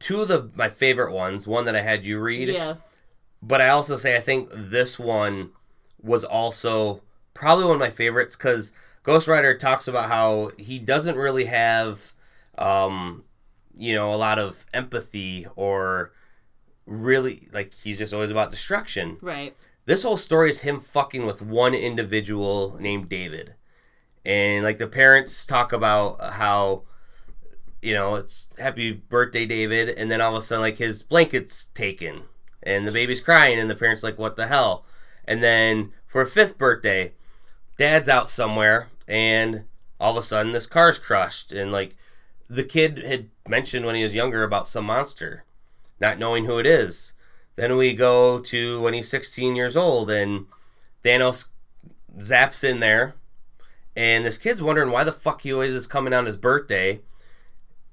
[0.00, 2.94] Two of the my favorite ones, one that I had you read, Yes.
[3.42, 5.50] but I also say I think this one
[6.02, 7.02] was also
[7.34, 12.14] probably one of my favorites because Ghost Rider talks about how he doesn't really have,
[12.56, 13.24] um,
[13.76, 16.12] you know, a lot of empathy or
[16.86, 19.18] really like he's just always about destruction.
[19.20, 19.56] Right.
[19.86, 23.54] This whole story is him fucking with one individual named David,
[24.24, 26.82] and like the parents talk about how.
[27.82, 31.66] You know, it's happy birthday, David, and then all of a sudden, like his blanket's
[31.74, 32.22] taken,
[32.62, 33.58] and the baby's crying.
[33.58, 34.86] And the parents like what the hell?
[35.26, 37.12] And then for a fifth birthday
[37.76, 38.88] dad's out somewhere.
[39.06, 39.64] And
[40.00, 41.52] all of a sudden this car's crushed.
[41.52, 41.96] And like
[42.48, 45.44] the kid had mentioned when he was younger about some monster
[46.00, 47.12] not knowing who it is
[47.56, 50.46] then we go to when he's 16 years old and
[51.04, 51.48] thanos
[52.18, 53.14] zaps in there
[53.96, 57.00] and this kid's wondering why the fuck he always is coming on his birthday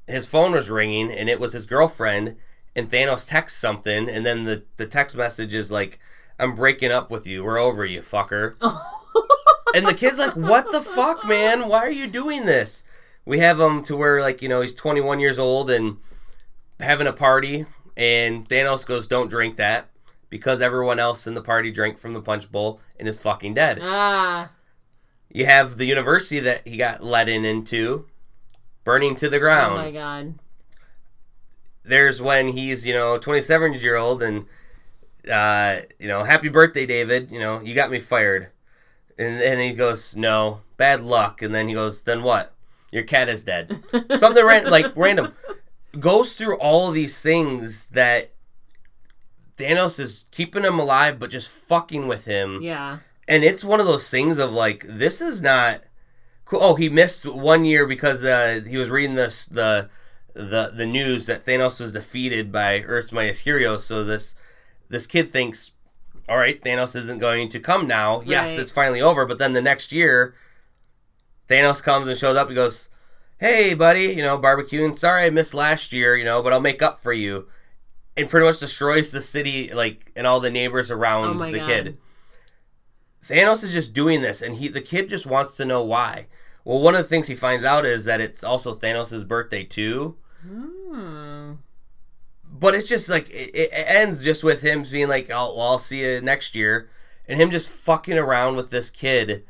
[0.08, 2.36] his phone was ringing and it was his girlfriend
[2.76, 6.00] and Thanos texts something and then the, the text message is like
[6.42, 7.44] I'm breaking up with you.
[7.44, 8.56] We're over you, fucker.
[9.76, 11.70] and the kid's like, "What the fuck, man?
[11.70, 12.84] Why are you doing this?"
[13.26, 15.98] We have him to where like, you know, he's 21 years old and
[16.80, 19.88] having a party and Thanos goes, "Don't drink that."
[20.30, 23.80] Because everyone else in the party drank from the punch bowl and is fucking dead.
[23.82, 24.50] Ah.
[25.30, 28.06] You have the university that he got let in into
[28.86, 29.74] burning to the ground.
[29.74, 30.36] Oh my god.
[31.84, 34.46] there's when he's you know 27 year old and
[35.32, 38.50] uh you know happy birthday david you know you got me fired
[39.18, 42.54] and then he goes no bad luck and then he goes then what
[42.92, 43.84] your cat is dead
[44.20, 45.34] something ran- like random
[46.00, 48.32] goes through all of these things that
[49.58, 53.00] Thanos is keeping him alive but just fucking with him Yeah.
[53.28, 55.82] and it's one of those things of like this is not
[56.46, 56.60] cool.
[56.62, 59.90] Oh, he missed one year because uh, he was reading this the
[60.34, 63.86] the the news that Thanos was defeated by Earth's mightiest heroes.
[63.86, 64.36] So this
[64.90, 65.72] this kid thinks,
[66.28, 68.22] all right, Thanos isn't going to come now.
[68.26, 69.26] Yes, it's finally over.
[69.26, 70.36] But then the next year,
[71.50, 72.50] Thanos comes and shows up.
[72.50, 72.90] He goes,
[73.42, 74.98] hey, buddy, you know, barbecuing.
[74.98, 77.48] Sorry I missed last year, you know, but I'll make up for you.
[78.16, 81.68] And pretty much destroys the city, like, and all the neighbors around Oh the God.
[81.68, 81.98] kid.
[83.26, 86.28] Thanos is just doing this, and he the kid just wants to know why.
[86.64, 90.18] Well, one of the things he finds out is that it's also Thanos' birthday too.
[90.46, 91.54] Hmm.
[92.52, 95.80] But it's just like it, it ends just with him being like, "Oh, well, I'll
[95.80, 96.90] see you next year,"
[97.28, 99.46] and him just fucking around with this kid.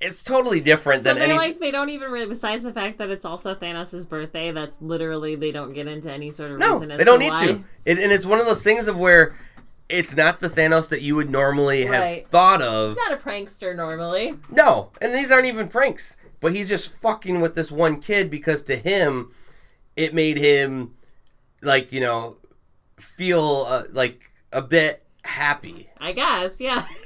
[0.00, 1.36] It's totally different So than they're any.
[1.36, 2.26] like they don't even really.
[2.28, 6.30] Besides the fact that it's also Thanos' birthday, that's literally they don't get into any
[6.30, 6.92] sort of No, reason.
[6.92, 7.46] As they don't to need why.
[7.46, 7.64] to.
[7.84, 9.34] It, and it's one of those things of where
[9.88, 12.28] it's not the Thanos that you would normally have Right.
[12.28, 12.90] thought of.
[12.96, 14.34] He's not a prankster normally.
[14.50, 16.16] No, and these aren't even pranks.
[16.40, 19.32] But he's just fucking with this one kid because to him,
[19.96, 20.94] it made him
[21.60, 22.36] like you know
[23.00, 25.90] feel uh, like a bit happy.
[25.98, 26.86] I guess, yeah.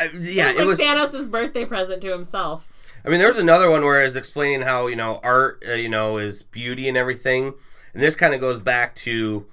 [0.00, 0.78] I, yeah, it's it like was.
[0.78, 2.68] Thanos' birthday present to himself.
[3.04, 5.88] I mean, there was another one where it's explaining how you know art, uh, you
[5.88, 7.54] know, is beauty and everything,
[7.92, 9.46] and this kind of goes back to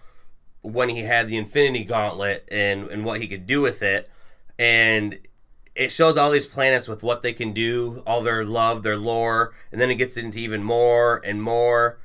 [0.62, 4.10] when he had the Infinity Gauntlet and and what he could do with it,
[4.57, 5.19] and
[5.75, 9.53] it shows all these planets with what they can do, all their love, their lore,
[9.71, 11.99] and then it gets into even more and more,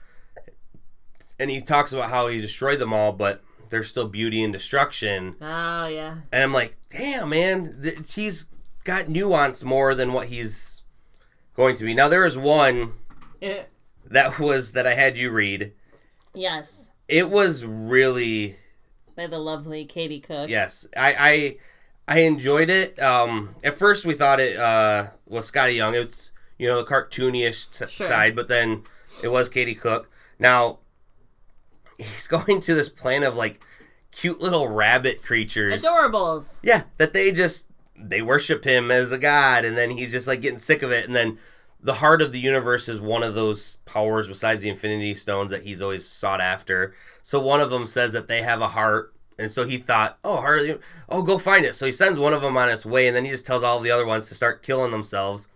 [1.39, 5.35] and he talks about how he destroyed them all, but there's still beauty and destruction,
[5.41, 6.19] Oh yeah.
[6.31, 8.47] and I'm like, damn, man, th- he's
[8.85, 10.83] got nuance more than what he's
[11.57, 11.95] going to be.
[11.95, 12.93] Now there is one
[13.43, 13.65] Eh,
[14.09, 15.73] that was that I had you read.
[16.35, 16.91] yes.
[17.09, 18.57] It was really
[19.17, 20.49] By the lovely Katie Cook.
[20.49, 20.87] yes.
[20.97, 21.57] I
[22.09, 22.99] I, I enjoyed it.
[23.03, 25.95] Um, at first we thought it uh, was Skottie Young.
[25.95, 28.07] It's you know the cartoonish t- Sure.
[28.09, 28.85] side, but then
[29.23, 30.09] it was Katie Cook.
[30.39, 30.79] Now
[32.03, 33.61] he's going to this plan of like
[34.11, 35.83] cute little rabbit creatures.
[35.83, 36.59] Adorables.
[36.63, 40.41] Yeah, that they just they worship him as a god, and then he's just like
[40.41, 41.39] getting sick of it, and then
[41.83, 45.65] the heart of the universe is one of those powers besides the Infinity Stones that
[45.65, 46.95] he's always sought after.
[47.23, 50.37] So one of them says that they have a heart, and so he thought, oh,
[50.37, 51.75] heart, oh, go find it.
[51.75, 53.81] So he sends one of them on its way, and then he just tells all
[53.81, 55.49] the other ones to start killing themselves.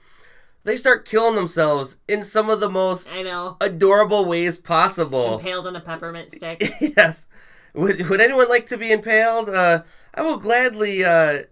[0.67, 3.57] They start killing themselves in some of the most I know.
[3.61, 5.39] adorable ways possible.
[5.39, 6.61] Impaled on a peppermint stick.
[6.81, 7.29] yes.
[7.73, 9.49] Would Would anyone like to be impaled?
[9.49, 11.43] Uh, I will gladly uh,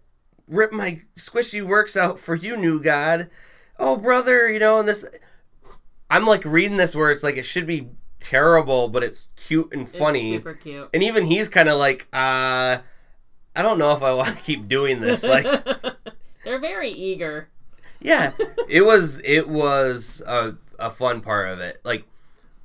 [0.49, 3.31] rip my squishy works out for you, new god.
[3.79, 5.05] Oh, brother, you know, and this.
[6.11, 9.87] I'm like reading this where it's like it should be terrible, but it's cute and
[9.89, 10.37] It's funny.
[10.37, 10.89] super cute.
[10.93, 12.79] And even he's kind of like, uh,
[13.55, 15.23] I don't know if I want to keep doing this.
[15.23, 15.45] Like,
[16.45, 17.49] They're very eager.
[18.05, 18.33] Yeah,
[18.69, 21.81] it was it was a, a fun part of it.
[21.85, 22.05] Like,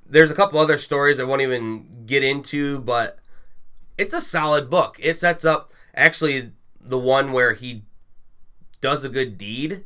[0.08, 3.18] there's a couple other stories I won't even get into, but
[3.98, 4.98] it's a solid book.
[5.00, 7.84] It sets up actually the one where he
[8.82, 9.84] does a good deed,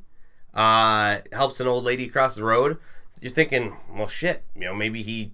[0.54, 2.78] uh, helps an old lady cross the road.
[3.22, 5.32] You're thinking, well, shit, you know, maybe he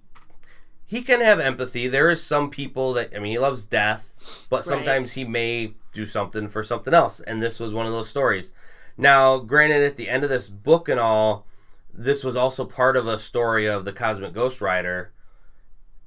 [0.86, 1.88] he can have empathy.
[1.88, 4.08] There is some people that I mean, he loves death,
[4.50, 4.64] but Right.
[4.64, 8.52] sometimes he may do something for something else, and this was one of those stories.
[8.96, 11.46] Now, granted, at the end of this book and all,
[11.92, 15.12] this was also part of a story of the Cosmic Ghost Rider,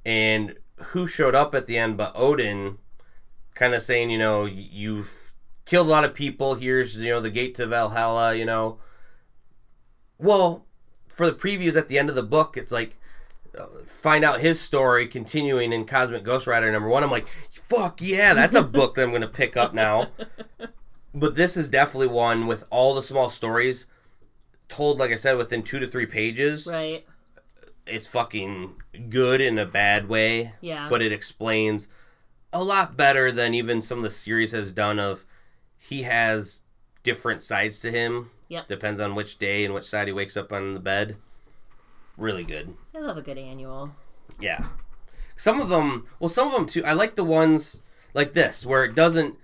[0.04, 2.78] and who showed up at the end but Odin,
[3.54, 6.54] kind of saying, you know, you've killed a lot of people.
[6.54, 8.78] Here's, you know, the gate to Valhalla, you know.
[10.18, 10.66] Well,
[11.08, 12.96] for the previews at the end of the book, it's like,
[13.58, 17.04] uh, find out his story continuing in Cosmic Ghost Rider number one.
[17.04, 17.28] I'm like,
[17.68, 20.08] fuck yeah, that's a book that I'm to pick up now.
[21.14, 23.86] But this is definitely one with all the small stories
[24.68, 26.66] told, like I said, within two to three pages.
[26.66, 27.06] Right.
[27.86, 28.72] It's fucking
[29.10, 30.88] good in a bad way Yeah.
[30.88, 31.88] but it explains
[32.52, 35.26] a lot better than even some of the series has done of
[35.76, 36.62] he has
[37.02, 38.68] different sides to him Yep.
[38.68, 41.16] depends on which day and which side he wakes up on the bed
[42.16, 43.90] really good I love a good annual.
[44.40, 44.64] yeah
[45.36, 47.82] some of them well some of them too i like the ones
[48.14, 49.36] like this where it doesn't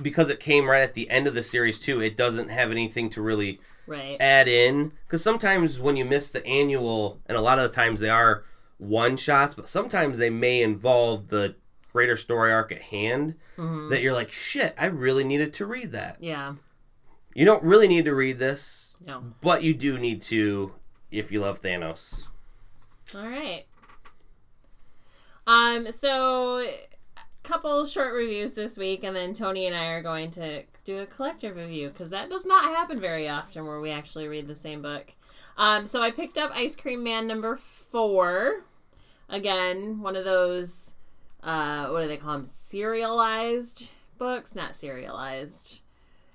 [0.00, 3.08] because it came right at the end of the series too it doesn't have anything
[3.10, 4.16] to really Right.
[4.20, 8.00] add in because sometimes when you miss the annual and a lot of the times
[8.00, 8.44] they are
[8.78, 11.54] one shots but sometimes they may involve the
[11.92, 13.88] greater story arc at hand Mhm.
[13.90, 16.56] that you're like shit i really needed to read that Yeah.
[17.34, 19.22] you don't really need to read this No.
[19.40, 20.74] but you do need to
[21.12, 22.24] if you love thanos
[23.14, 23.64] All right.
[25.46, 25.92] Um.
[25.92, 26.66] So,
[27.46, 31.06] couple short reviews this week, and then Tony and I are going to do a
[31.06, 34.82] collective review because that does not happen very often where we actually read the same
[34.82, 35.14] book.
[35.56, 35.86] Um.
[35.86, 38.64] So I picked up Ice Cream Man number four.
[39.28, 40.94] Again, one of those.
[41.42, 42.44] Uh, what do they call them?
[42.44, 45.82] Serialized books, not serialized.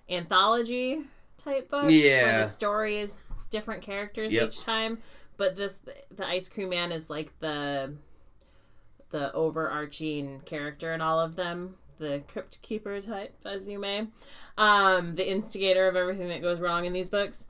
[0.09, 1.01] Anthology
[1.37, 1.91] type books.
[1.91, 2.23] Yeah.
[2.23, 3.17] Where the story is
[3.49, 4.47] different characters Yep.
[4.47, 4.97] each time
[5.41, 5.79] but this
[6.15, 7.91] the ice cream man is like the
[9.11, 14.07] the overarching character in all of them the crypt keeper type as you may
[14.57, 17.45] um the instigator of everything that goes wrong in these books.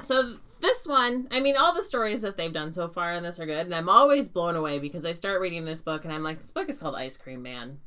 [0.00, 3.38] So this one i mean all the stories that they've done so far in this
[3.38, 6.22] are good and i'm always blown away because i start reading this book and i'm
[6.22, 7.78] like this book is called ice cream man.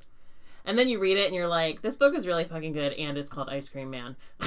[0.63, 3.17] And then you read it and you're like this book is really fucking good and
[3.17, 4.15] it's called ice cream man.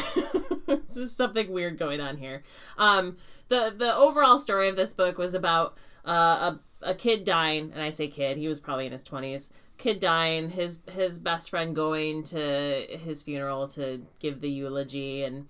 [0.66, 2.42] This is something weird going on here.
[2.78, 3.16] Um
[3.48, 5.76] the the overall story of this book was about
[6.06, 9.50] uh, a a kid dying, and I say kid, he was probably in his twenties.
[9.78, 15.46] Kid dying, his his best friend going to his funeral to give the eulogy, and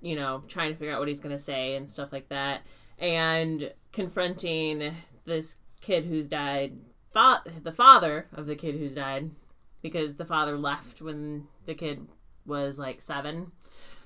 [0.00, 2.62] you know trying to figure out what he's gonna say and stuff like that,
[2.98, 6.76] and confronting this kid who's died,
[7.12, 9.30] fa- the father of the kid who's died,
[9.82, 12.06] because the father left when the kid
[12.46, 13.52] was like seven.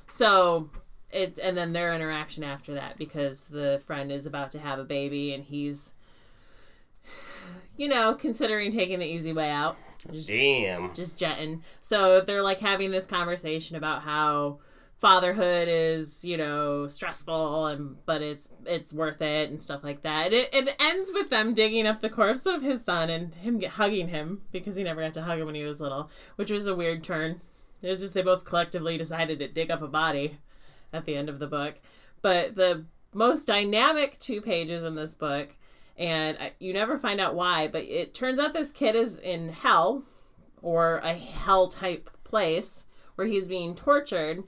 [0.08, 0.70] So
[1.10, 4.84] it and then their interaction after that because the friend is about to have a
[4.84, 5.94] baby and he's
[7.76, 9.76] you know considering taking the easy way out
[10.12, 10.94] just, Damn.
[10.94, 14.58] just jetting so they're like having this conversation about how
[14.98, 20.32] fatherhood is you know stressful and but it's it's worth it and stuff like that
[20.32, 23.72] it, it ends with them digging up the corpse of his son and him get,
[23.72, 26.66] hugging him because he never got to hug him when he was little which was
[26.66, 27.40] a weird turn
[27.82, 30.38] it was just they both collectively decided to dig up a body
[30.92, 31.76] at the end of the book.
[32.22, 35.56] But the most dynamic two pages in this book,
[35.99, 39.49] and I, you never find out why, but it turns out this kid is in
[39.49, 40.05] hell
[40.62, 44.42] or a hell type place where he's being tortured.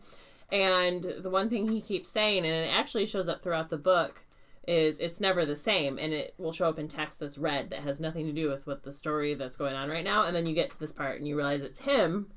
[0.50, 4.24] And the one thing he keeps saying, and it actually shows up throughout the book,
[4.66, 5.98] is it's never the same.
[5.98, 8.66] And it will show up in text that's red that has nothing to do with
[8.66, 10.26] what the story that's going on right now.
[10.26, 12.28] And then you get to this part and you realize it's him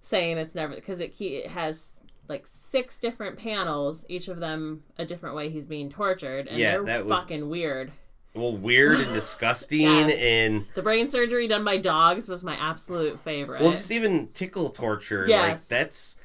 [0.00, 5.04] saying it's never, because it, it has like six different panels, each of them a
[5.04, 7.92] different way he's being tortured, and Yeah, they're that would- fucking weird.
[8.34, 10.18] Well, weird and disgusting, Yes.
[10.18, 13.62] and The brain surgery done by dogs was my absolute favorite.
[13.62, 15.24] well, just even tickle torture.
[15.28, 15.48] Yes.
[15.60, 16.18] Like that's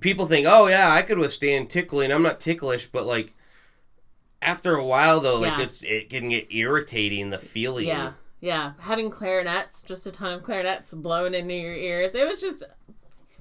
[0.00, 2.10] people think, oh yeah, I could withstand tickling.
[2.12, 3.34] I'm not ticklish, but like
[4.42, 5.64] after a while though, like Yeah.
[5.64, 7.30] it's it can get irritating.
[7.30, 7.86] The feeling.
[7.86, 12.14] yeah, yeah, having clarinets, just a ton of clarinets blown into your ears.
[12.14, 12.62] It was just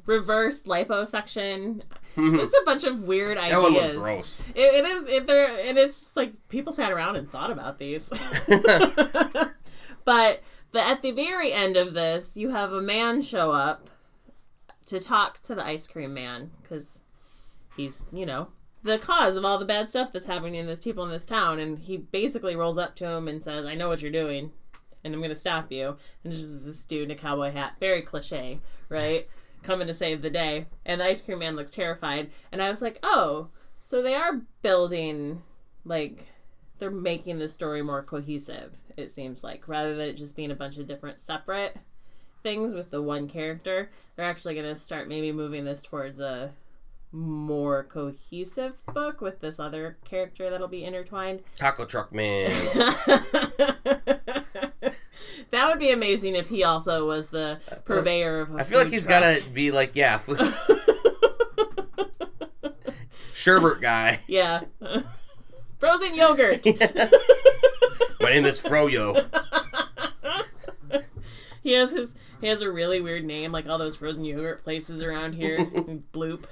[0.10, 1.82] reverse liposuction.
[2.18, 2.38] Mm-hmm.
[2.38, 3.52] Just a bunch of weird ideas.
[3.52, 4.40] That one was gross.
[4.56, 5.10] It, it is.
[5.10, 5.48] It, there.
[5.68, 8.10] And It is just like people sat around and thought about these.
[10.06, 13.90] but the at the very end of this, you have a man show up
[14.88, 17.04] to talk to the ice cream man because
[17.78, 18.48] he's you know
[18.82, 21.60] the cause of all the bad stuff that's happening in this people in this town,
[21.60, 24.52] and he basically rolls up to him and says, "I know what you're doing."
[25.02, 25.96] And I'm gonna stop you.
[26.24, 29.30] And just this dude in a cowboy hat, very cliche, right?
[29.64, 30.68] Coming to save the day.
[30.86, 32.30] And the ice cream man looks terrified.
[32.52, 33.50] And I was like, oh,
[33.82, 35.42] so they are building,
[35.86, 36.28] like,
[36.80, 40.56] they're making the story more cohesive, it seems like, rather than it just being a
[40.56, 41.78] bunch of different separate
[42.42, 43.92] things with the one character.
[44.16, 46.54] They're actually going to start maybe moving this towards a
[47.12, 51.42] more cohesive book with this other character that'll be intertwined.
[51.56, 52.52] Taco truck man.
[55.52, 58.56] that would be amazing if he also was the purveyor of.
[58.56, 60.20] I I feel like he's gotta be like yeah,
[63.34, 64.20] sherbet guy.
[64.28, 64.62] Yeah.
[65.80, 66.66] Frozen yogurt.
[68.22, 69.26] My name is Froyo.
[71.64, 72.16] he has his.
[72.42, 75.60] He has a really weird name, like all those frozen yogurt places around here.
[76.14, 76.46] Bloop.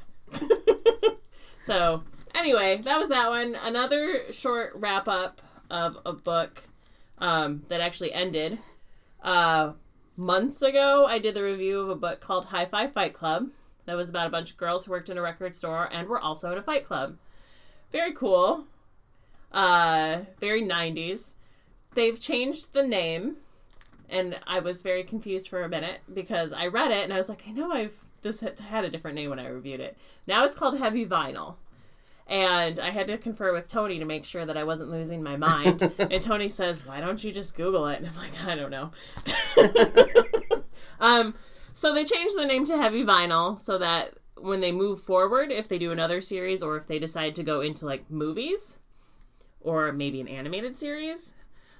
[1.63, 2.03] so
[2.35, 3.55] anyway, that was that one.
[3.63, 6.63] Another short wrap up of a book
[7.19, 8.57] um, that actually ended.
[9.21, 9.73] Uh,
[10.15, 13.49] months ago, I did the review of a book called High Five Fight Club.
[13.87, 16.19] That was about a bunch of girls who worked in a record store and were
[16.19, 17.17] also in a fight club.
[17.91, 18.65] Very cool.
[19.51, 21.33] Uh, very 90s.
[21.95, 23.37] They've changed the name,
[24.09, 27.29] and I was very confused for a minute because I read it and I was
[27.29, 29.97] like, I know I've this had a different name when I reviewed it.
[30.27, 31.55] Now it's called Heavy Vinyl.
[32.27, 35.37] And I had to confer with Tony to make sure that I wasn't losing my
[35.37, 35.81] mind.
[35.97, 38.91] and Tony says, "Why don't you just Google it?" And I'm like, "I don't know."
[40.99, 41.33] um,
[41.71, 45.67] so they changed the name to Heavy Vinyl so that when they move forward, if
[45.67, 48.79] they do another series or if they decide to go into like movies
[49.61, 51.33] or maybe an animated series,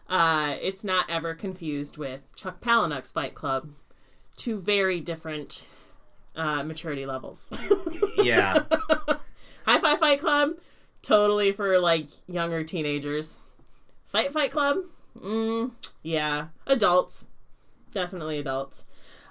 [0.09, 3.69] uh, it's not ever confused with Chuck Palahniuk's Fight Club.
[4.37, 5.67] Two very different
[6.35, 7.49] uh, maturity levels.
[8.17, 8.63] Yeah.
[9.67, 10.51] High Five Fight Club,
[11.01, 13.41] totally for like younger teenagers.
[14.05, 14.77] Fight Fight Club,
[15.19, 17.25] mm, yeah, adults,
[17.91, 18.85] definitely adults.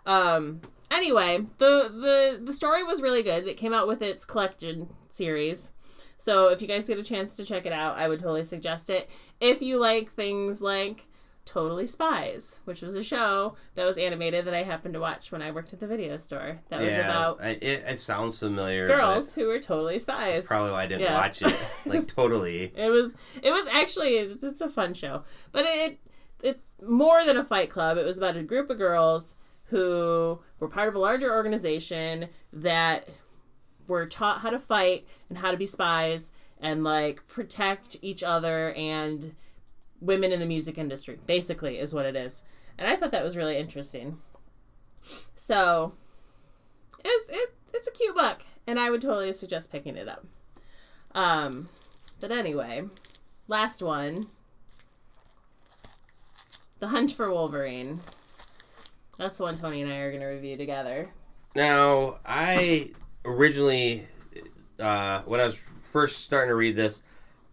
[0.04, 0.60] Um,
[0.90, 3.46] anyway, the the the story was really good.
[3.46, 5.72] It came out with its collection series.
[6.18, 8.90] So if you guys get a chance to check it out, I would totally suggest
[8.90, 9.08] it.
[9.40, 11.06] If you like things like
[11.46, 15.40] Totally Spies, which was a show that was animated that I happened to watch when
[15.40, 16.60] I worked at the video store.
[16.68, 18.86] That was about I- it, it sounds familiar.
[18.86, 20.44] girls who were totally spies.
[20.44, 21.14] Probably why I didn't Yeah.
[21.14, 21.54] watch it.
[21.86, 22.72] Like totally.
[22.76, 25.22] It was it was actually it's, it's a fun show,
[25.52, 25.98] but it
[26.42, 27.96] it more than a fight club.
[27.96, 29.36] It was about a group of girls
[29.66, 33.18] who were part of a larger organization that
[33.86, 38.72] were taught how to fight and how to be spies and like protect each other
[38.74, 39.34] and
[40.06, 41.18] women in the music industry.
[41.26, 42.42] Basically, is what it is.
[42.78, 44.18] And I thought that was really interesting.
[45.34, 45.94] So
[47.04, 50.24] it's it, it's a cute book, and I would totally suggest picking it up.
[51.14, 51.68] Um,
[52.20, 52.84] but anyway,
[53.48, 54.26] last one.
[56.78, 58.00] The Hunt for Wolverine.
[59.18, 61.08] That's the one Tony and I are going to review together.
[61.54, 62.90] Now, I
[63.24, 64.06] originally,
[64.78, 67.02] uh, when I was first starting to read this,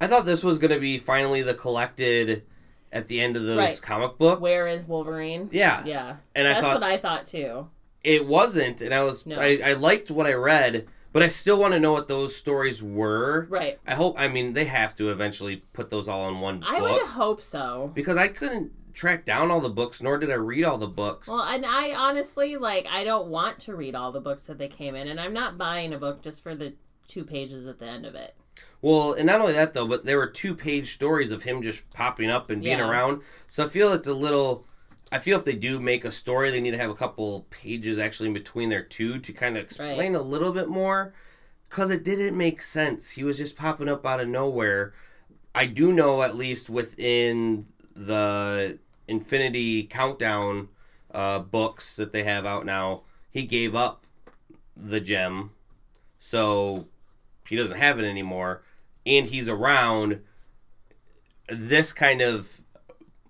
[0.04, 2.44] I thought this was going to be finally the collected
[2.92, 3.82] at the end of those Right.
[3.82, 4.42] comic books.
[4.42, 5.50] Where is Wolverine?
[5.52, 5.84] Yeah.
[5.86, 6.18] Yeah.
[6.36, 7.70] And I That's thought what I thought too.
[8.04, 9.40] it wasn't, and I was No.
[9.40, 12.84] I, I liked what I read, but I still want to know what those stories
[12.84, 13.48] were.
[13.50, 13.80] Right.
[13.88, 14.16] I hope.
[14.20, 16.70] I mean, they have to eventually put those all in one book.
[16.70, 17.92] I book would hope so.
[17.96, 21.28] because I couldn't track down all the books, nor did I read all the books.
[21.28, 24.68] Well, and I honestly like I don't want to read all the books that they
[24.68, 26.74] came in, and I'm not buying a book just for the
[27.08, 28.36] two pages at the end of it.
[28.84, 31.90] Well, and not only that though, but there were two page stories of him just
[31.92, 32.90] popping up and being Yeah.
[32.90, 33.22] around.
[33.48, 34.68] So I feel it's a little.
[35.10, 37.98] I feel if they do make a story, they need to have a couple pages
[37.98, 41.14] actually in between their two to kind of explain a little bit more.
[41.70, 43.12] Because it didn't make sense.
[43.12, 44.94] He was just popping up out of nowhere.
[45.56, 50.68] I do know at least within the Infinity Countdown
[51.12, 54.06] uh, books that they have out now, he gave up
[54.76, 55.52] the gem.
[56.20, 56.88] So
[57.48, 58.62] he doesn't have it anymore
[59.06, 60.22] and he's around
[61.50, 62.62] this kind of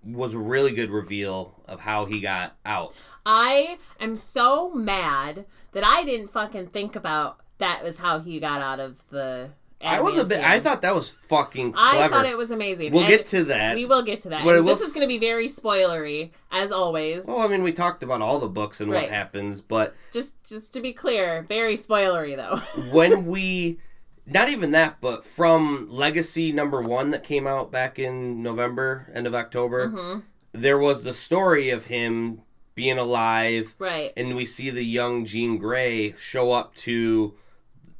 [0.04, 2.94] was a really good reveal of how he got out
[3.26, 8.60] I am so mad that I didn't fucking think about that was how he got
[8.60, 9.50] out of the.
[9.80, 12.92] i was a bit i thought that was fucking I thought it was amazing.
[12.92, 14.44] we'll And get to that We will get to that.
[14.44, 17.24] What I And will this is going to be very spoilery, as always.
[17.26, 19.02] well i mean we talked about all the books and Right.
[19.04, 22.56] what happens but just, just to be clear, very spoilery though.
[22.92, 23.78] when we
[24.26, 29.26] not even that but from legacy number one that came out back in november end
[29.26, 30.18] of october hmm
[30.52, 32.40] there was the story of him
[32.76, 34.12] being alive Right.
[34.16, 37.34] and we see the young Jean Grey show up to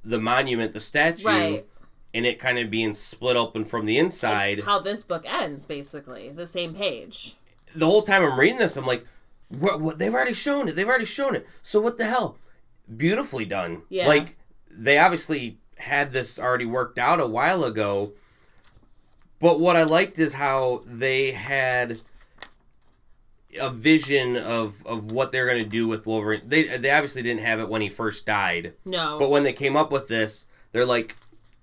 [0.04, 1.66] the monument, the statue, Right.
[2.12, 4.58] and it kind of being split open from the inside.
[4.58, 6.28] It's how this book ends, basically.
[6.30, 7.34] The same page.
[7.74, 9.04] the whole time I'm reading this, I'm like,
[9.48, 9.98] what, what?
[9.98, 10.76] They've already shown it.
[10.76, 11.46] They've already shown it.
[11.64, 12.38] So what the hell?
[12.96, 13.82] Beautifully done.
[13.88, 14.06] Yeah.
[14.06, 14.36] Like
[14.70, 18.12] they obviously had this already worked out a while ago.
[19.40, 22.00] But what I liked is how they had
[23.58, 26.42] a vision of, of what they're going to do with Wolverine.
[26.46, 28.72] They they obviously didn't have it when he first died.
[28.84, 29.18] No.
[29.18, 31.16] But when they came up with this, they're like,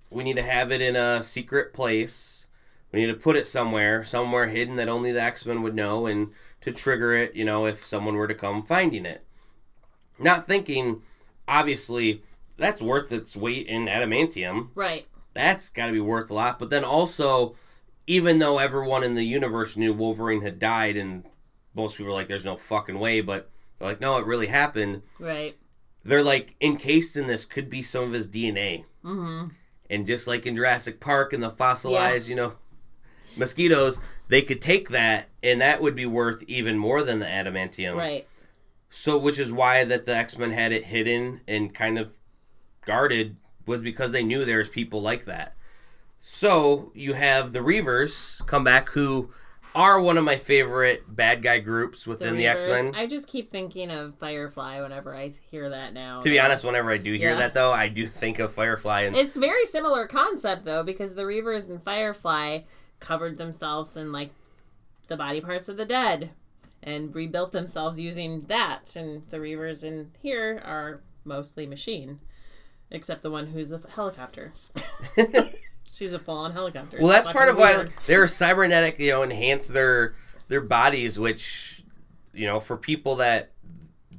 [0.10, 2.48] we need to have it in a secret place.
[2.92, 6.06] We need to put it somewhere, somewhere hidden that only the X Men would know,
[6.06, 9.26] and to trigger it, you know, if someone were to come finding it.
[10.20, 11.02] Not thinking,
[11.48, 12.22] obviously,
[12.58, 14.70] that's worth its weight in adamantium.
[14.76, 15.08] right.
[15.34, 16.60] That's got to be worth a lot.
[16.60, 17.56] But then also,
[18.06, 21.24] even though everyone in the universe knew Wolverine had died, and
[21.74, 23.50] most people are like, there's no fucking way, but
[23.80, 25.58] they're like, no, it really happened Right.
[26.04, 28.84] they're like encased in this could be some of his DNA.
[29.06, 29.48] Mm-hmm.
[29.90, 32.56] And just like in Jurassic Park and the fossilized, you know,
[33.38, 37.96] mosquitoes, they could take that and that would be worth even more than the adamantium.
[37.96, 38.28] Right.
[38.90, 42.12] So which is why that the X-Men had it hidden and kind of
[42.92, 43.36] guarded
[43.66, 45.56] was because they knew there's people like that.
[46.20, 49.32] So you have the Reavers come back who
[49.74, 52.56] are one of my favorite bad guy groups within the, Reavers.
[52.56, 52.94] X-Men.
[52.96, 56.22] I just keep thinking of Firefly whenever I hear that now.
[56.22, 57.38] to be honest, whenever I do hear Yeah.
[57.38, 61.24] that though, I do think of Firefly and It's very similar concept though, because the
[61.24, 62.60] Reavers and Firefly
[63.00, 64.32] covered themselves in like
[65.08, 66.32] the body parts of the dead
[66.84, 68.96] and rebuilt themselves using that.
[68.98, 72.20] And the Reavers in here are mostly machine,
[72.92, 74.54] except the one who's a helicopter.
[75.92, 76.98] She's a full-on helicopter.
[77.00, 78.98] Well, that's part of fucking why they're cybernetic.
[79.00, 80.16] You know, enhance their
[80.48, 81.84] their bodies, which
[82.34, 83.52] you know, for people that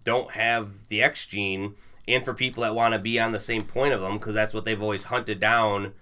[0.04, 1.74] don't have the X gene,
[2.06, 4.52] and for people that want to be on the same point of them, because that's
[4.52, 5.92] what they've always hunted down,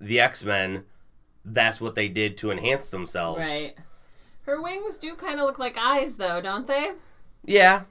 [0.00, 0.84] the X Men.
[1.48, 3.38] That's what they did to enhance themselves.
[3.38, 3.76] Right.
[4.42, 6.90] Her wings do kind of look like eyes, though, don't they?
[7.44, 7.82] Yeah,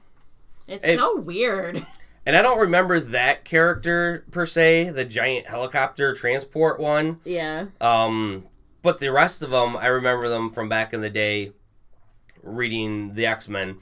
[0.68, 1.86] It's It- so weird.
[2.26, 7.20] And I don't remember that character per se, the giant helicopter transport one.
[7.24, 7.68] Yeah.
[7.80, 8.46] Um,
[8.82, 11.52] but the rest of them, I remember them from back in the day,
[12.42, 13.78] reading the X Men.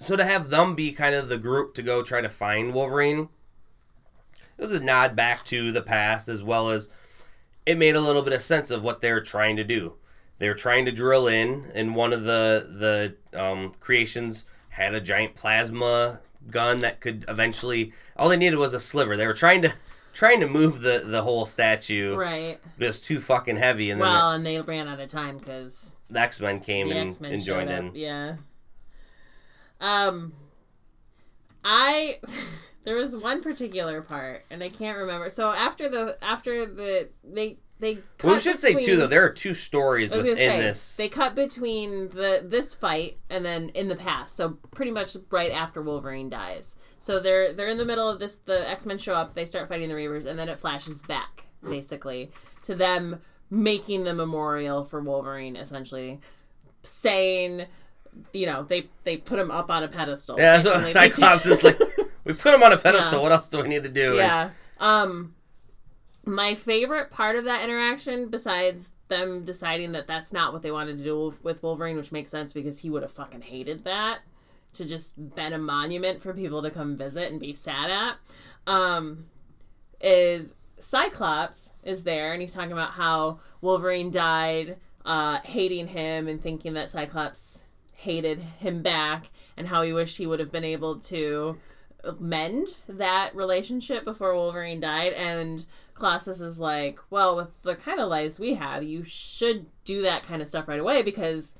[0.00, 3.28] So to have them be kind of the group to go try to find Wolverine,
[4.56, 6.90] it was a nod back to the past as well as
[7.66, 9.94] it made a little bit of sense of what they were trying to do.
[10.38, 15.00] They were trying to drill in, and one of the the um, creations had a
[15.00, 16.20] giant plasma
[16.50, 17.92] gun that could eventually.
[18.16, 19.16] All they needed was a sliver.
[19.16, 19.72] They were trying to
[20.12, 22.14] trying to move the the whole statue.
[22.14, 22.58] Right.
[22.78, 25.38] But it was too fucking heavy, and then Well, and they ran out of time
[25.38, 27.90] because the X Men came and, X Men and joined in.
[27.94, 28.36] Yeah.
[29.80, 30.32] Um,
[31.64, 32.18] I
[32.84, 35.30] there was one particular part, and I can't remember.
[35.30, 39.24] So after the after the they they cut Well, we should say too though there
[39.24, 40.94] are two stories within say this.
[40.94, 45.50] they cut between the this fight and then in the past, so pretty much right
[45.50, 46.76] after Wolverine dies.
[46.98, 48.38] So they're they're in the middle of this.
[48.38, 51.44] The X Men show up, they start fighting the Reavers, and then it flashes back
[51.68, 52.30] basically
[52.62, 53.20] to them
[53.50, 56.20] making the memorial for Wolverine, essentially
[56.84, 57.66] saying,
[58.32, 60.38] you know, they they put him up on a pedestal.
[60.38, 60.88] yeah, so.
[60.88, 61.80] Cyclops is like,
[62.24, 63.18] we put him on a pedestal.
[63.18, 63.22] Yeah.
[63.22, 64.10] What else do we need to do?
[64.10, 64.50] And Yeah.
[64.78, 65.34] Um
[66.24, 70.96] my favorite part of that interaction besides them deciding that that's not what they wanted
[70.98, 74.20] to do with Wolverine, which makes sense because he would have fucking hated that
[74.74, 78.16] to just been a monument for people to come visit and be sad at.
[78.66, 79.26] Um
[80.00, 86.40] is Cyclops is there and he's talking about how Wolverine died uh hating him and
[86.40, 87.62] thinking that Cyclops
[87.92, 91.58] hated him back and how he wished he would have been able to
[92.18, 95.12] mend that relationship before Wolverine died.
[95.12, 95.64] And
[96.02, 100.24] Colossus is like, well, with the kind of lives we have, you should do that
[100.24, 101.54] kind of stuff right away because.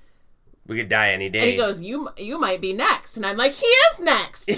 [0.67, 1.39] we could die any day.
[1.39, 4.47] And he goes, "You you might be next," and I'm like, "He is next.
[4.51, 4.57] he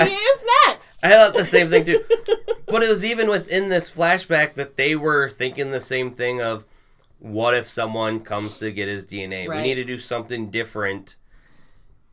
[0.00, 2.04] is next." I thought the same thing too.
[2.66, 6.64] but it was even within this flashback that they were thinking the same thing of,
[7.18, 9.48] what if someone comes to get his DNA?
[9.48, 9.56] Right.
[9.56, 11.16] We need to do something different.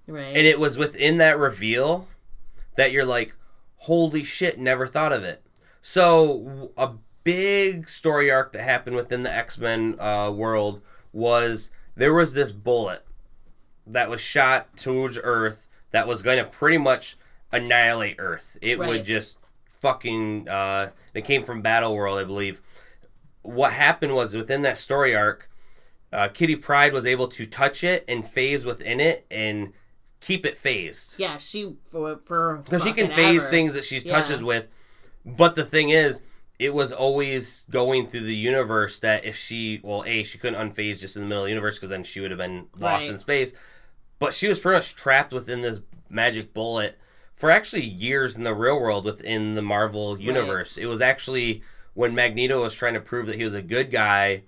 [0.07, 0.35] Right.
[0.35, 2.07] And it was within that reveal
[2.75, 3.35] that you're like,
[3.77, 5.43] holy shit, never thought of it.
[5.81, 6.91] So a
[7.23, 10.81] big story arc that happened within the X Men uh, world
[11.13, 13.05] was there was this bullet
[13.85, 17.15] that was shot towards Earth that was going to pretty much
[17.51, 18.57] annihilate Earth.
[18.61, 18.87] It Right.
[18.89, 19.37] would just
[19.79, 20.49] fucking.
[20.49, 22.61] Uh, it came from Battle World, I believe.
[23.41, 25.49] What happened was within that story arc,
[26.11, 29.73] uh, Kitty Pryde was able to touch it and phase within it and
[30.19, 33.51] keep it phased yeah, she for, for because she can phase ever.
[33.51, 34.13] things that she Yeah.
[34.13, 34.67] touches with.
[35.25, 36.23] But the thing is,
[36.57, 40.99] it was always going through the universe that if she, well, a she couldn't unphase
[40.99, 43.09] just in the middle of the universe because then she would have been lost Right.
[43.11, 43.53] in space.
[44.19, 46.97] But she was pretty much trapped within this magic bullet
[47.35, 50.77] for actually years in the real world within the Marvel universe.
[50.77, 51.61] It was actually
[51.93, 54.41] when Magneto was trying to prove that he was a good guy.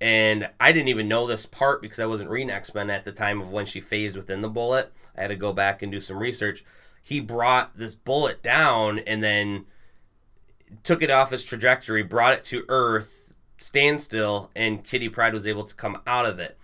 [0.00, 3.10] And I didn't even know this part because I wasn't reading X Men at the
[3.10, 4.92] time of when she phased within the bullet.
[5.18, 6.64] I had to go back and do some research.
[7.02, 9.66] He brought this bullet down and then
[10.84, 15.64] took it off its trajectory, brought it to Earth, standstill, and Kitty Pryde was able
[15.64, 16.56] to come out of it.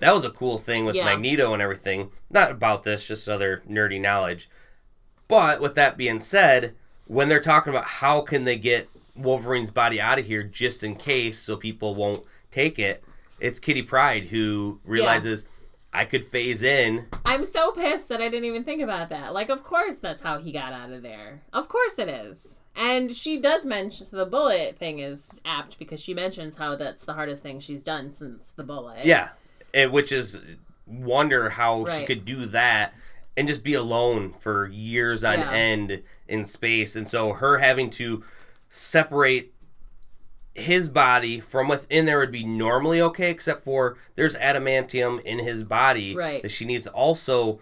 [0.00, 1.04] That was a cool thing with Yeah.
[1.04, 2.10] Magneto and everything.
[2.30, 4.48] Not about this, just other nerdy knowledge.
[5.28, 6.74] But with that being said,
[7.06, 10.96] when they're talking about how can they get Wolverine's body out of here just in
[10.96, 13.04] case so people won't take it,
[13.38, 15.46] it's Kitty Pryde who realizes
[15.92, 17.06] I could phase in.
[17.24, 19.34] I'm so pissed that I didn't even think about that.
[19.34, 21.42] Like, of course that's how he got out of there.
[21.52, 22.60] Of course it is.
[22.76, 27.14] And she does mention the bullet thing is apt because she mentions how that's the
[27.14, 29.04] hardest thing she's done since the bullet.
[29.04, 29.30] Yeah,
[29.74, 30.38] and which is
[30.86, 32.94] wonder how she could do that
[33.36, 35.50] and just be alone for years on Yeah.
[35.52, 36.94] end in space.
[36.94, 38.22] And so her having to
[38.70, 39.52] separate
[40.54, 45.64] his body from within there would be normally okay, except for there's adamantium in his
[45.64, 46.42] body Right.
[46.42, 47.60] that she needs to also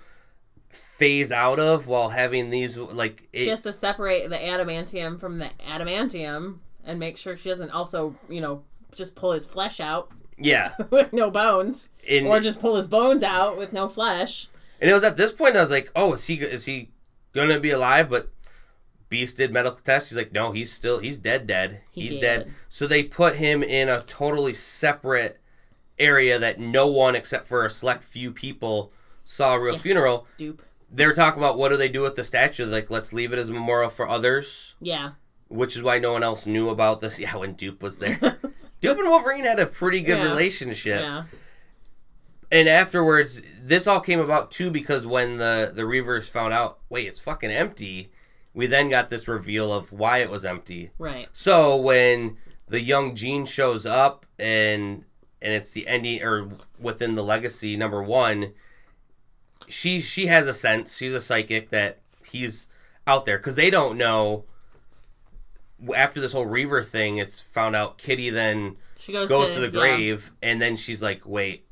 [0.71, 5.39] phase out of while having these like it, She has to separate the adamantium from
[5.39, 8.63] the adamantium and make sure she doesn't also, you know,
[8.95, 10.71] just pull his flesh out yeah.
[10.91, 11.91] with no bones.
[12.25, 14.49] Or just pull his bones out with no flesh.
[14.81, 16.91] And it was at this point I was like, "Oh, is he is he
[17.35, 18.31] gonna be alive?" But
[19.09, 20.11] Beast did medical tests.
[20.11, 21.81] He's like, "No, he's still he's dead, dead.
[21.93, 22.21] He he's did.
[22.21, 25.41] dead." So they put him in a totally separate
[25.99, 28.93] area that no one except for a select few people
[29.25, 29.81] saw a real Yeah.
[29.81, 30.27] funeral.
[30.37, 30.63] Dupe.
[30.91, 32.65] They were talking about what do they do with the statue?
[32.67, 35.11] Like, let's leave it as a memorial for others, Yeah.
[35.49, 37.19] which is why no one else knew about this.
[37.21, 38.17] Yeah, when Dupe was there,
[38.81, 40.25] Dupe and Wolverine had a pretty good Yeah.
[40.25, 41.01] relationship.
[41.03, 41.25] yeah.
[42.51, 47.07] and afterwards, this all came about too because when the the Reavers found out, wait,
[47.07, 48.11] it's fucking empty.
[48.59, 50.91] We then got this reveal of why it was empty.
[50.99, 51.29] Right.
[51.33, 55.05] So when the young Jean shows up and
[55.41, 58.55] and it's the ending or within the legacy number one,
[59.69, 60.97] she she has a sense.
[60.97, 62.69] She's a psychic that he's
[63.07, 64.45] out there because they don't know.
[65.95, 69.61] After this whole Reaver thing, it's found out Kitty then She goes, goes to, to
[69.61, 69.81] the yeah.
[69.81, 71.65] grave, and then she's like, "Wait,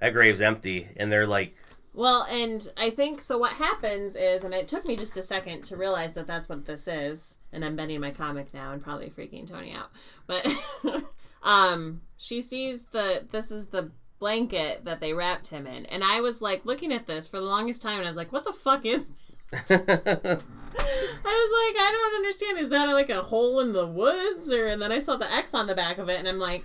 [0.00, 1.54] that grave's empty," and they're like,
[1.92, 3.36] Well, and I think so.
[3.36, 6.64] What happens is, and it took me just a second to realize that that's what
[6.64, 9.90] this is, and I'm bending my comic now and probably freaking Tony out.
[10.26, 10.46] But
[11.42, 16.20] um, she sees the this is the blanket that they wrapped him in, and I
[16.20, 18.52] was like looking at this for the longest time, and I was like, "What the
[18.52, 19.10] fuck is?"
[19.52, 22.58] I was like, I don't understand.
[22.58, 24.68] Is that like a hole in the woods, or?
[24.68, 26.64] And then I saw the X on the back of it, and I'm like,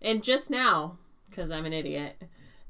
[0.00, 0.98] and just now,
[1.28, 2.22] because I'm an idiot,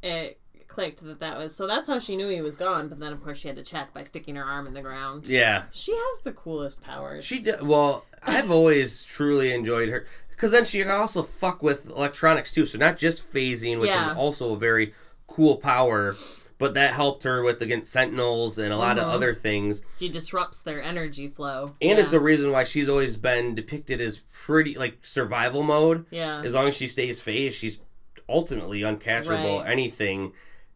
[0.03, 0.41] it
[0.75, 1.67] clicked that that was so.
[1.67, 2.89] That's how she knew he was gone.
[2.89, 5.27] But then, of course, she had to check by sticking her arm in the ground.
[5.27, 7.25] "Yeah." She has the coolest powers.
[7.25, 8.05] She did, well.
[8.27, 12.65] I've always truly enjoyed her because then she can also fuck with electronics too.
[12.67, 14.13] So not just phasing, which Yeah.
[14.13, 14.95] is also a very
[15.27, 16.17] cool power,
[16.59, 19.13] but that helped her with against Sentinels and a lot of Mhm.
[19.13, 19.83] other things.
[19.99, 21.75] She disrupts their energy flow.
[21.83, 22.05] And yeah.
[22.05, 26.07] it's a reason why she's always been depicted as pretty like survival mode.
[26.11, 26.41] yeah.
[26.43, 27.79] As long as she stays phased, she's
[28.29, 29.61] ultimately uncatchable.
[29.61, 29.71] Right.
[29.71, 30.33] Anything.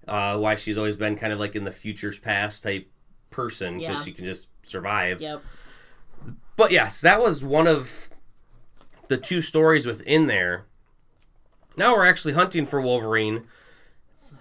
[0.08, 2.90] Uh, why she's always been kind of like in the futures past type
[3.30, 4.04] person because Yeah.
[4.04, 5.20] she can just survive.
[5.20, 5.42] Yep.
[6.56, 8.10] But yes, that was one of
[9.08, 10.64] the two stories within there.
[11.76, 13.44] Now we're actually hunting for Wolverine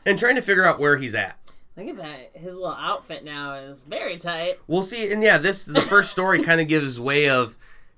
[0.06, 1.38] and trying to figure out where he's at.
[1.76, 2.32] Look at that.
[2.34, 4.56] His little outfit now is very tight.
[4.66, 5.12] We'll see.
[5.12, 7.56] And yeah, this the first story kind of gives way of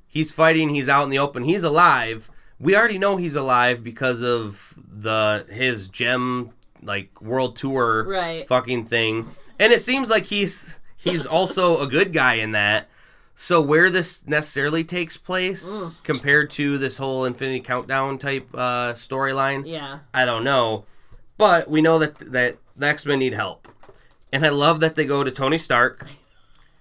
[0.07, 2.29] he's fighting, he's out in the open, he's alive.
[2.59, 6.49] We already know he's alive because of the his gem
[6.83, 8.47] like world tour Right.
[8.47, 9.25] fucking thing.
[9.59, 12.89] And it seems like he's he's also a good guy in that.
[13.35, 16.03] So where this necessarily takes place Mm.
[16.03, 19.99] compared to this whole Infinity Countdown type uh, storyline, Yeah.
[20.13, 20.85] I don't know.
[21.37, 23.67] But we know that that the X Men need help,
[24.33, 26.05] and I love that they go to Tony Stark,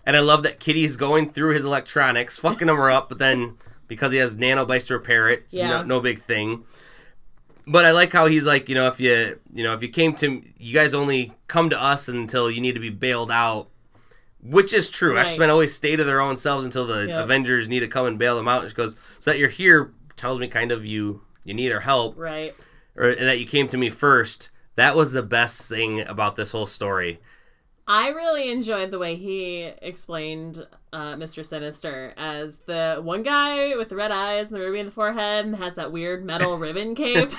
[0.05, 3.55] and I love that Kitty's going through his electronics, fucking them up, but then
[3.87, 5.69] because he has nanobites to repair it, Yeah.
[5.69, 6.65] no, no big thing.
[7.71, 10.15] But I like how he's like, you know, if you, you know, if you came
[10.17, 13.69] to, you guys only come to us until you need to be bailed out,
[14.43, 15.17] which is true.
[15.17, 15.27] Right.
[15.33, 17.25] X Men always stay to their own selves until the Yep.
[17.25, 18.63] Avengers need to come and bail them out.
[18.63, 21.81] And she goes, so that you're here tells me kind of you you need our
[21.81, 22.55] help Right.
[22.97, 24.51] or that you came to me first.
[24.77, 27.21] That was the best thing about this whole story.
[27.89, 31.45] I really enjoyed the way he explained uh, Mr.
[31.45, 35.47] Sinister as the one guy with the red eyes and the ruby in the forehead
[35.47, 37.33] and has that weird metal ribbon cape.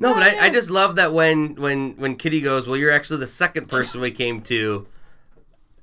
[0.00, 3.18] No, but I, I just love that when when when Kitty goes, well, you're actually
[3.18, 4.86] the second person we came to,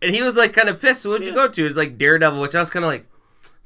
[0.01, 1.05] and he was like kind of pissed.
[1.05, 1.65] What'd you go to?
[1.65, 3.05] It's like Daredevil, which I was kind of like,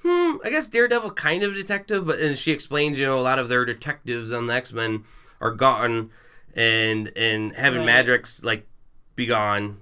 [0.01, 3.38] hmm, I guess Daredevil kind of detective, but and she explains, you know, a lot
[3.38, 5.03] of their detectives on the X Men
[5.39, 6.10] are gone,
[6.55, 8.05] and and having Right.
[8.05, 8.67] Madrox like
[9.15, 9.77] be gone,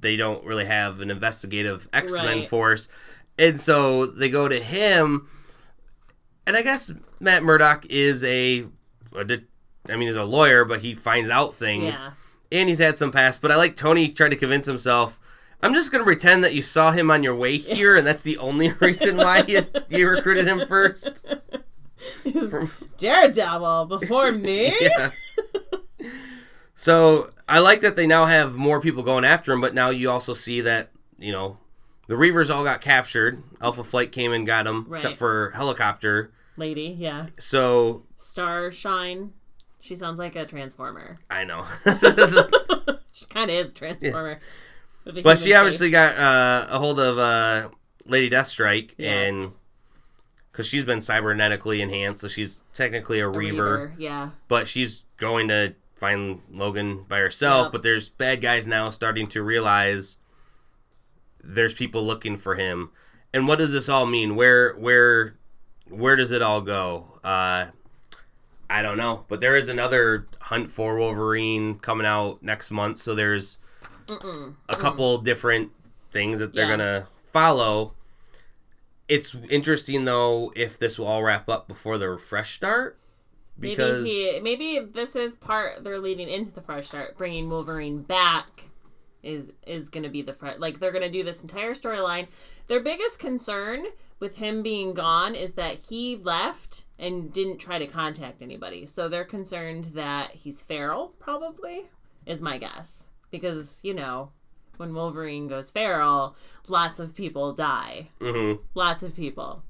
[0.00, 2.48] they don't really have an investigative X Men Right.
[2.50, 2.88] force,
[3.38, 5.28] and so they go to him,
[6.46, 8.66] and I guess Matt Murdock is a,
[9.16, 9.24] I
[9.96, 12.12] mean, he's a lawyer, but he finds out things, yeah.
[12.52, 13.42] and he's had some past.
[13.42, 15.18] But I like Tony trying to convince himself.
[15.62, 18.38] I'm just gonna pretend that you saw him on your way here, and that's the
[18.38, 21.26] only reason why you, you recruited him first.
[22.24, 22.54] He's
[22.96, 24.72] Daredevil before me?
[24.80, 25.10] Yeah.
[26.80, 30.10] So I like that they now have more people going after him, but now you
[30.10, 31.58] also see that you know
[32.06, 33.42] the Reavers all got captured.
[33.60, 34.96] Alpha Flight came and got them, Right.
[35.02, 36.32] except for Helicopter.
[36.56, 37.26] Lady, yeah.
[37.38, 39.34] So Starshine.
[39.78, 41.18] She sounds like a transformer.
[41.30, 41.66] I know,
[43.12, 44.40] She kind of is a transformer.
[45.04, 47.68] a but she obviously got uh, a hold of uh,
[48.06, 49.28] Lady Deathstrike, Yes.
[49.30, 49.52] and
[50.50, 54.30] because she's been cybernetically enhanced, so she's technically a, A Reaver, Yeah.
[54.48, 57.66] but she's going to find Logan by herself.
[57.66, 57.72] Yep.
[57.72, 60.16] But there's bad guys now starting to realize
[61.44, 62.90] there's people looking for him.
[63.32, 64.34] And what does this all mean?
[64.34, 65.36] Where where
[65.88, 67.18] where does it all go?
[67.22, 67.66] Uh,
[68.68, 72.98] I don't know, but there is another hunt for Wolverine coming out next month.
[72.98, 73.58] So there's
[74.06, 74.54] Mm-mm.
[74.68, 75.70] a couple different
[76.12, 76.70] things that they're Yeah.
[76.76, 77.94] gonna follow.
[79.08, 82.96] It's interesting though if this will all wrap up before the fresh start
[83.60, 88.02] because maybe he, maybe this is part they're leading into the fresh start, bringing Wolverine
[88.02, 88.68] back
[89.22, 90.58] is is going to be the fresh.
[90.58, 92.28] Like they're going to do this entire storyline.
[92.66, 93.86] Their biggest concern
[94.20, 98.86] with him being gone is that he left and didn't try to contact anybody.
[98.86, 101.84] So they're concerned that he's feral, probably,
[102.26, 103.08] is my guess.
[103.30, 104.30] Because, you know,
[104.76, 106.36] when Wolverine goes feral,
[106.68, 108.10] lots of people die.
[108.20, 108.62] Mm-hmm.
[108.74, 109.62] Lots of people.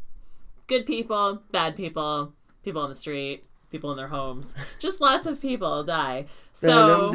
[0.67, 2.33] Good people, bad people,
[2.65, 4.55] people on the street, people in their homes.
[4.79, 6.27] Just lots of people die.
[6.53, 7.13] So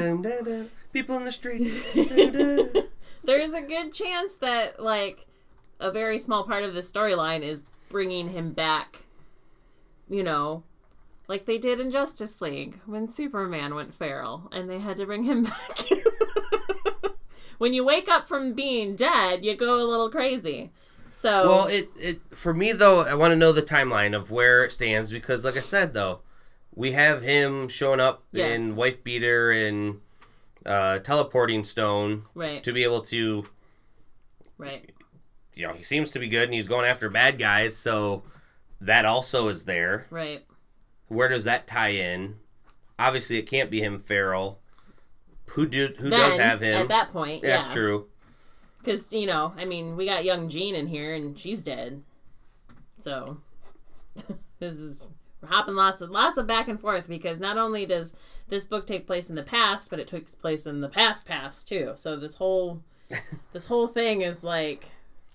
[0.94, 1.94] People in the streets.
[3.24, 5.26] there's a good chance that, like,
[5.80, 9.04] a very small part of the storyline is bringing him back,
[10.10, 10.64] you know,
[11.28, 15.24] like they did in Justice League when Superman went feral and they had to bring
[15.24, 15.80] him back.
[17.58, 20.72] when you wake up from being dead, you go a little crazy.
[21.10, 24.64] So Well, it, it for me though, I want to know the timeline of where
[24.64, 26.20] it stands because, like I said, though,
[26.76, 28.60] we have him showing up Yes.
[28.60, 30.02] in Wife Beater and
[30.66, 33.46] uh, teleporting stone right, to be able to,
[34.58, 34.92] right,
[35.54, 38.24] you know, he seems to be good and he's going after bad guys, so
[38.82, 40.08] that also is there.
[40.10, 40.44] right.
[41.08, 42.38] Where does that tie in?
[42.98, 44.60] Obviously, it can't be him feral.
[45.50, 46.74] Who do who then does have him?
[46.76, 48.08] at that point, That's yeah, true.
[48.80, 52.02] because you know, I mean, we got young Jean in here and she's dead,
[52.98, 53.38] so
[54.60, 55.06] this is
[55.46, 58.14] hopping lots of lots of back and forth because not only does
[58.48, 61.68] this book take place in the past, but it takes place in the past past
[61.68, 61.94] too.
[61.96, 62.82] So this whole
[63.54, 64.86] this whole thing is like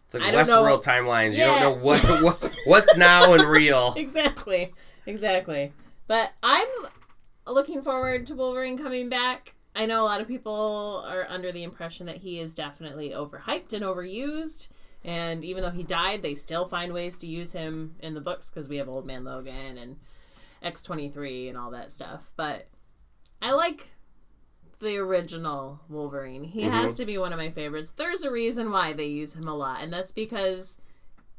[0.06, 1.36] It's like I don't know- Westworld timelines.
[1.36, 1.54] Yeah.
[1.54, 3.94] You don't know what, what what's now and real.
[3.96, 4.72] exactly,
[5.06, 5.72] exactly.
[6.06, 6.68] But I'm
[7.46, 9.54] looking forward to Wolverine coming back.
[9.76, 13.72] I know a lot of people are under the impression that he is definitely overhyped
[13.72, 14.68] and overused.
[15.04, 18.50] And even though he died, they still find ways to use him in the books
[18.50, 19.96] because we have Old Man Logan and
[20.62, 22.30] X23 and all that stuff.
[22.36, 22.68] But
[23.40, 23.94] I like
[24.80, 26.44] the original Wolverine.
[26.44, 26.70] He mhm.
[26.72, 27.92] has to be one of my favorites.
[27.92, 30.78] There's a reason why they use him a lot, and that's because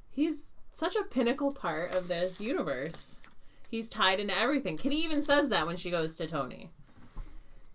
[0.10, 3.20] he's such a pinnacle part of this universe.
[3.70, 4.78] He's tied into everything.
[4.78, 6.72] Kitty even says that when she goes to Tony.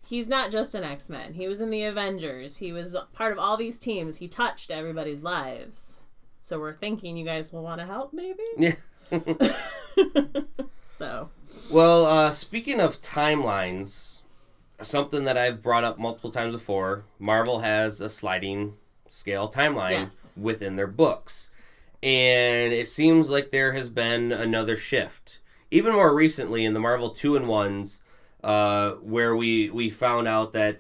[0.07, 1.35] He's not just an X Men.
[1.35, 2.59] He was in the Avengers.
[2.59, 4.19] He was part of all these teams.
[4.19, 6.03] He touched everybody's lives.
[6.41, 8.43] So we're thinking you guys will want to help, maybe?
[8.59, 8.75] Yeah.
[10.99, 11.29] So,
[11.71, 14.23] Well, uh, speaking of timelines,
[14.83, 18.75] something that I've brought up multiple times before, Marvel has a sliding
[19.09, 20.33] scale timeline Yes.
[20.39, 21.51] within their books.
[22.03, 25.39] And it seems like there has been another shift.
[25.71, 28.01] Even more recently in the Marvel 2 and 1s,
[28.45, 30.79] uh, where we, we found out that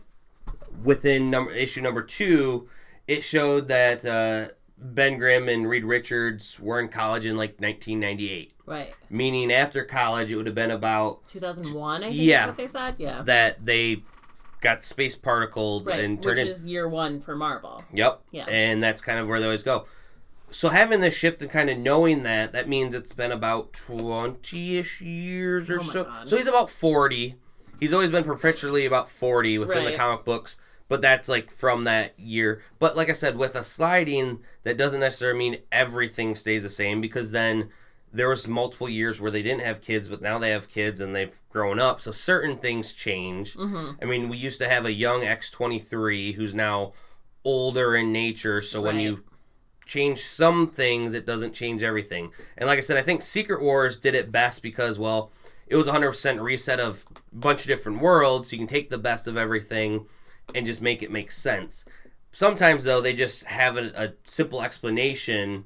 [0.84, 2.68] within number, issue number 2,
[3.08, 8.52] it showed that uh, Ben Grimm and Reed Richards were in college in like 1998
[8.66, 8.92] right.
[9.08, 12.46] meaning after college it would have been about 2001, I think Yeah.
[12.46, 12.96] what they said.
[12.98, 13.22] Yeah.
[13.22, 14.02] that they
[14.60, 16.00] got space particled Right.
[16.00, 17.84] and Which turned in, is year one for Marvel.
[17.92, 18.44] yep Yeah.
[18.48, 19.86] and that's kind of where they always go
[20.50, 25.00] so having this shift and kind of knowing that that means it's been about 20ish
[25.00, 26.28] years or Oh so God.
[26.28, 27.36] so he's about 40
[27.80, 30.56] he's always been perpetually about 40 within the comic books
[30.88, 32.62] but that's like from that year.
[32.78, 37.00] But like i said with a sliding that doesn't necessarily mean everything stays the same
[37.00, 37.70] because then
[38.12, 41.14] there was multiple years where they didn't have kids but now they have kids and
[41.14, 43.54] they've grown up so certain things change.
[43.54, 46.92] Hmm i mean we used to have a young x23 who's now
[47.44, 49.22] older in nature so when you
[49.86, 52.30] change some things it doesn't change everything.
[52.56, 55.30] And like i said i think secret wars did it best because well
[55.66, 58.98] it was 100% reset of a bunch of different worlds so you can take the
[58.98, 60.06] best of everything
[60.54, 61.84] and just make it make sense.
[62.32, 65.64] Sometimes though they just have a, a simple explanation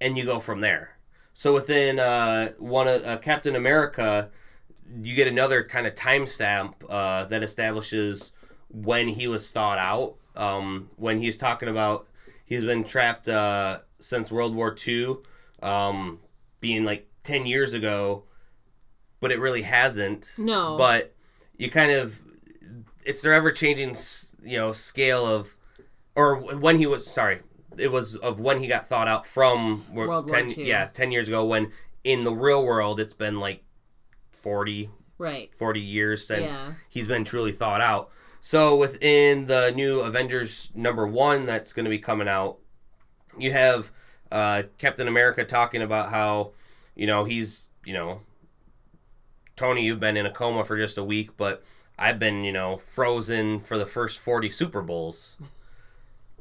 [0.00, 0.96] and you go from there.
[1.34, 4.30] So within uh, one of uh, captain america
[5.02, 8.32] you get another kind of timestamp uh, that establishes
[8.70, 10.16] when he was thawed out.
[10.34, 12.06] Um, when he's talking about
[12.46, 15.16] he's been trapped uh, since world war ii
[15.62, 16.20] um,
[16.60, 18.24] being like 10 years ago
[19.20, 20.76] but it really hasn't No.
[20.76, 21.14] but
[21.56, 22.20] you kind of
[23.04, 23.96] it's their ever changing
[24.42, 25.56] you know scale of
[26.14, 27.40] or when he was sorry
[27.76, 30.68] it was of when he got thought out from World War 10 II.
[30.68, 31.72] yeah 10 years ago when
[32.04, 33.62] in the real world it's been like
[34.32, 35.50] 40 Right.
[35.58, 36.72] 40 years since Yeah.
[36.88, 38.10] he's been truly thought out
[38.40, 42.58] so within the new avengers number one that's going to be coming out
[43.36, 43.90] you have
[44.30, 46.52] uh, captain america talking about how
[46.94, 48.20] you know he's you know
[49.58, 51.62] tony you've been in a coma for just a week but
[51.98, 55.36] i've been you know frozen for the first 40 super bowls.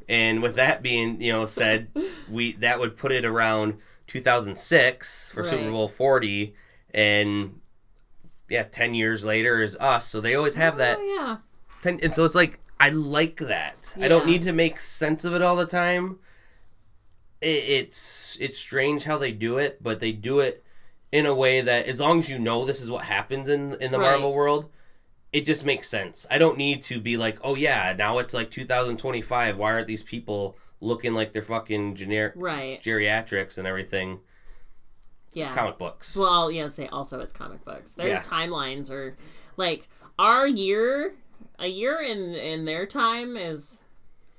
[0.10, 1.90] And with that being you know said
[2.30, 6.56] we that would put it around 2006 for super bowl 40
[6.94, 7.60] and
[8.50, 10.08] yeah 10 years later is us.
[10.08, 11.38] So they always have that Oh, yeah.
[11.82, 13.96] 10, and so it's like i like that.
[14.00, 16.20] I don't need to make sense of it all the time.
[17.42, 20.64] It, it's it's strange how they do it, but they do it
[21.18, 23.92] in a way that as long as you know this is what happens in in
[23.92, 24.12] the Right.
[24.12, 24.70] Marvel world,
[25.34, 26.26] it just makes sense.
[26.30, 29.58] I don't need to be like, oh yeah, now it's like 2025.
[29.58, 32.82] Why aren't these people looking like they're fucking generic Right.
[32.84, 34.20] geriatrics and everything?
[35.34, 35.48] Yeah.
[35.48, 36.16] It's comic books.
[36.16, 37.94] Well, yeah, say also it's comic books.
[37.94, 38.22] Their Yeah.
[38.22, 39.18] timelines are
[39.58, 39.88] like
[40.20, 41.16] our year.
[41.60, 43.84] A year in in their time is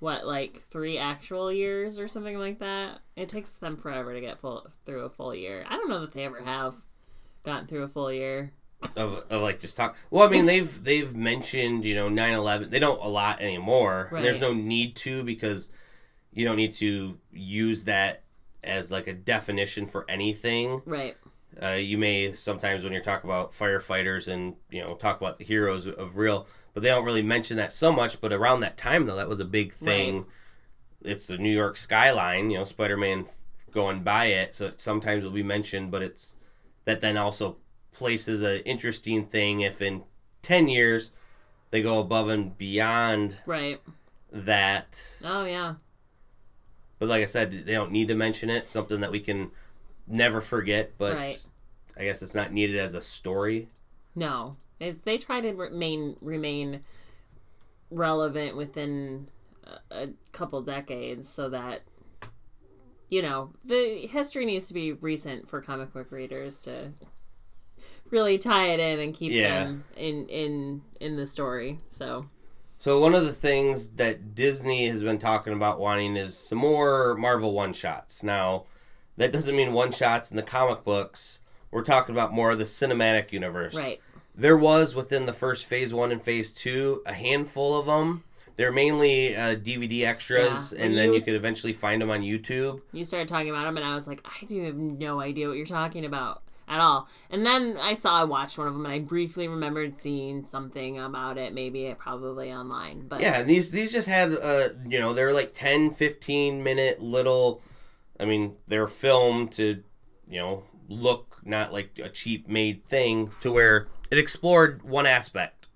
[0.01, 3.01] what like three actual years or something like that.
[3.16, 5.64] It takes them forever to get full through a full year.
[5.68, 6.76] I don't know that they ever have
[7.44, 8.53] gotten through a full year.
[8.96, 9.96] of, of like just talk.
[10.11, 12.70] Well, I mean they've they've mentioned you know 9/11.
[12.70, 14.09] They don't a lot anymore.
[14.12, 14.22] Right.
[14.22, 15.72] There's no need to because
[16.32, 18.22] you don't need to use that
[18.62, 20.82] as like a definition for anything.
[20.84, 21.16] Right.
[21.61, 25.44] Uh, you may sometimes when you're talking about firefighters and you know talk about the
[25.44, 26.46] heroes of real,
[26.78, 28.20] but they don't really mention that so much.
[28.20, 30.18] But around that time though, that was a big thing.
[30.18, 30.26] Right.
[31.02, 33.26] It's the New York skyline, you know, Spider-Man
[33.72, 35.90] going by it, so it sometimes will be mentioned.
[35.90, 36.36] But it's
[36.84, 37.56] that then also
[37.92, 40.04] places an interesting thing if in
[40.42, 41.10] ten years
[41.72, 43.80] they go above and beyond Right.
[44.30, 45.02] that.
[45.24, 45.74] Oh yeah.
[47.00, 48.68] But like I said, they don't need to mention it.
[48.68, 49.50] Something that we can
[50.06, 50.92] never forget.
[50.96, 51.42] But Right.
[51.96, 53.66] I guess it's not needed as a story.
[54.18, 56.82] No, It's- they try to remain remain
[57.90, 59.28] relevant within
[59.64, 61.82] a, a couple decades, so that
[63.08, 66.92] you know the history needs to be recent for comic book readers to
[68.10, 69.64] really tie it in and keep Yeah.
[69.64, 71.78] them in in in the story.
[71.88, 72.26] So
[72.78, 77.14] So one of the things that Disney has been talking about wanting is some more
[77.16, 78.22] Marvel one shots.
[78.22, 78.66] Now,
[79.16, 81.40] that doesn't mean one shots in the comic books.
[81.72, 83.74] We're talking about more of the cinematic universe.
[83.74, 84.00] right,
[84.39, 88.22] There was within the first phase one and phase two a handful of them.
[88.57, 92.80] They're mainly uh, DVD extras, Yeah, and then you could eventually find them on YouTube.
[92.93, 95.57] you started talking about them, and I was like, I do have no idea what
[95.57, 97.09] you're talking about at all.
[97.30, 100.99] And then I saw I watched one of them, and I briefly remembered seeing something
[101.01, 103.09] about it, maybe it probably online.
[103.09, 107.03] But Yeah, and these these just had uh you know they're like 10, 15 minute
[107.03, 107.61] little.
[108.20, 109.82] I mean they're filmed to
[110.28, 115.66] you know look not like a cheap made thing to where it explored one aspect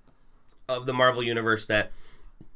[0.69, 1.93] of the Marvel universe that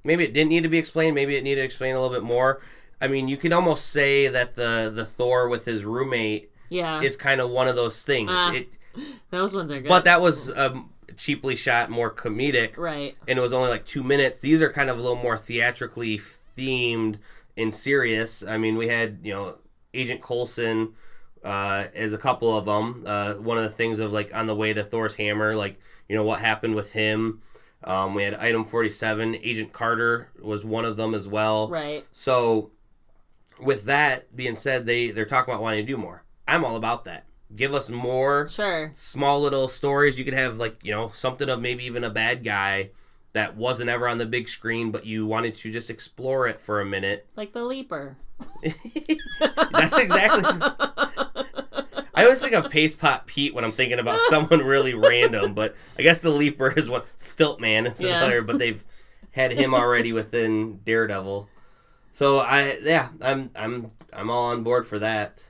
[0.05, 2.25] maybe it didn't need to be explained, maybe it needed to explain a little bit
[2.25, 2.61] more.
[3.01, 7.17] I mean, you could almost say that the the Thor with his roommate yeah, is
[7.17, 8.31] kind of one of those things.
[8.33, 8.53] Ah.
[8.53, 8.69] it,
[9.31, 9.89] those ones are good.
[9.89, 14.03] but that was um, cheaply shot, more comedic right, and it was only like two
[14.03, 14.41] minutes.
[14.41, 16.21] These are kind of a little more theatrically
[16.57, 17.17] themed
[17.57, 18.43] and serious.
[18.43, 19.59] I mean, we had you know
[19.93, 20.95] Agent Coulson
[21.47, 23.05] uh, as a couple of them.
[23.07, 25.79] Uh, one of the things of like on the way to Thor's hammer, like
[26.09, 27.41] you know what happened with him.
[27.85, 29.37] Um, we had Item Forty Seven.
[29.37, 31.69] Agent Carter was one of them as well.
[31.69, 32.73] right, So,
[33.61, 36.25] with that being said, they they're talking about wanting to do more.
[36.49, 37.27] I'm all about that.
[37.55, 40.19] Give us more sure, small little stories.
[40.19, 42.91] You could have like you know something of maybe even a bad guy
[43.37, 46.81] that wasn't ever on the big screen, but you wanted to just explore it for
[46.81, 47.27] a minute.
[47.37, 48.17] like the Leaper.
[48.63, 50.45] That's exactly.
[52.15, 55.77] I always think of Paste Pot Pete when I'm thinking about someone really random, but
[55.99, 57.03] I guess the Leaper is one.
[57.19, 58.19] Stiltman is Yeah.
[58.19, 58.83] another, but they've
[59.33, 61.49] had him already within Daredevil.
[62.15, 65.47] So I yeah, I'm I'm I'm all on board for that.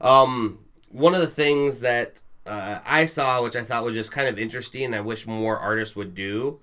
[0.00, 0.58] Um,
[0.90, 4.38] one of the things that uh, I saw, which I thought was just kind of
[4.38, 6.60] interesting, and I wish more artists would do.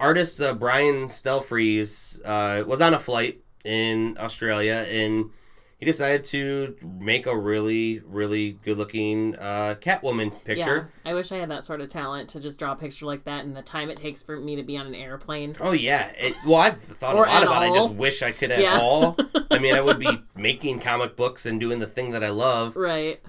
[0.00, 5.30] Artist uh, Brian Stelfreeze uh, was on a flight in Australia, and
[5.78, 10.90] he decided to make a really, really good-looking uh, Catwoman picture.
[11.04, 13.24] Yeah, I wish I had that sort of talent to just draw a picture like
[13.24, 15.54] that, and the time it takes for me to be on an airplane.
[15.60, 16.12] Oh yeah.
[16.18, 17.70] It, well, I've thought a lot about it.
[17.70, 18.78] I just wish I could at Yeah.
[18.80, 19.16] all.
[19.50, 22.76] I mean, I would be making comic books and doing the thing that I love.
[22.76, 23.20] Right.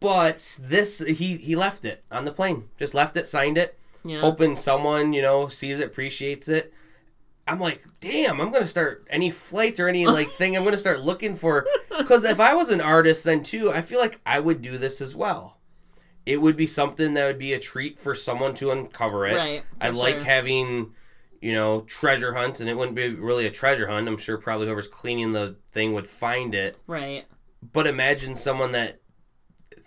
[0.00, 2.68] But this, he he left it on the plane.
[2.78, 4.20] Just left it, signed it, Yeah.
[4.20, 6.72] hoping someone you know sees it, appreciates it.
[7.46, 10.56] I'm like, damn, I'm gonna start any flights or any like thing.
[10.56, 11.66] I'm gonna start looking for
[11.98, 15.00] because if I was an artist then too, I feel like I would do this
[15.00, 15.58] as well.
[16.26, 19.36] It would be something that would be a treat for someone to uncover it.
[19.36, 20.24] Right, I for like sure.
[20.24, 20.94] having,
[21.42, 24.08] you know, treasure hunts, and it wouldn't be really a treasure hunt.
[24.08, 26.78] I'm sure probably whoever's cleaning the thing would find it.
[26.86, 27.26] Right.
[27.72, 29.00] But imagine someone that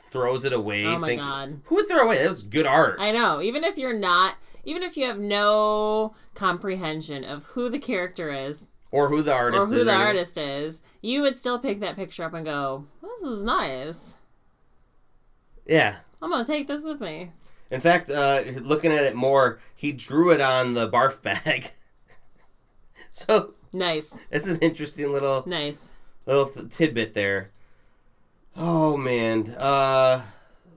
[0.10, 0.86] throws it away.
[0.86, 1.62] Oh my think- God.
[1.66, 2.20] Who would throw away?
[2.24, 2.98] That was good art.
[3.00, 3.42] I know.
[3.42, 4.36] Even if you're not,
[4.66, 9.60] even if you have no comprehension of who the character is or who the artist
[9.60, 9.72] or is.
[9.72, 10.08] who the or anything.
[10.08, 14.18] artist is, you would still pick that picture up and go, "This is nice.
[15.66, 15.98] Yeah.
[16.22, 17.32] I'm gonna take this with me."
[17.70, 21.72] In fact, uh, looking at it more, he drew it on the barf bag.
[23.12, 25.92] so Nice, it's an interesting little nice.
[26.26, 27.52] little th- tidbit there.
[28.58, 30.24] Oh man, uh,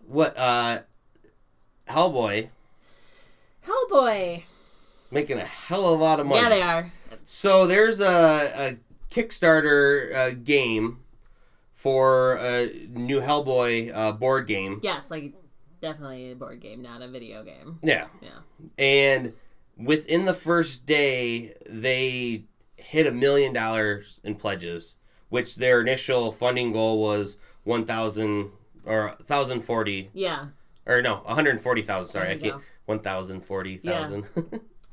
[0.07, 0.37] what?
[0.37, 0.81] Uh,
[1.89, 2.51] Hellboy
[3.66, 4.45] Hellboy.
[5.11, 6.41] making a hell of a lot of money.
[6.41, 6.93] Yeah, they are.
[7.26, 8.07] So there's a,
[8.55, 8.76] a
[9.11, 10.99] Kickstarter uh, game
[11.74, 14.81] for a new Hellboy uh, board game.
[14.83, 15.33] Yes, like
[15.81, 17.78] definitely a board game, not a video game.
[17.83, 18.07] Yeah.
[18.20, 18.31] Yeah.
[18.78, 19.33] And
[19.76, 22.45] within the first day, they
[22.76, 24.97] hit a million dollars in pledges,
[25.28, 28.51] which their initial funding goal was one thousand
[28.87, 30.47] or thousand forty Yeah.
[30.87, 32.13] or no, one hundred forty thousand.
[32.13, 32.55] Sorry, I can't.
[32.55, 32.61] go.
[32.87, 34.25] One thousand forty thousand.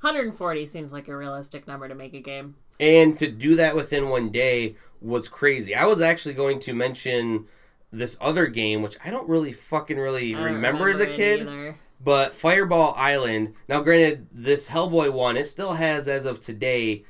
[0.01, 2.55] 140 seems like a realistic number to make a game.
[2.79, 5.73] and to do that within one day was crazy.
[5.73, 7.45] I was actually going to mention
[7.91, 11.41] this other game, which I don't really fucking really don't remember, as a kid.
[11.41, 11.75] either.
[11.99, 13.55] But Fireball Island.
[13.67, 17.03] Now, granted, this Hellboy one, it still has, as of today,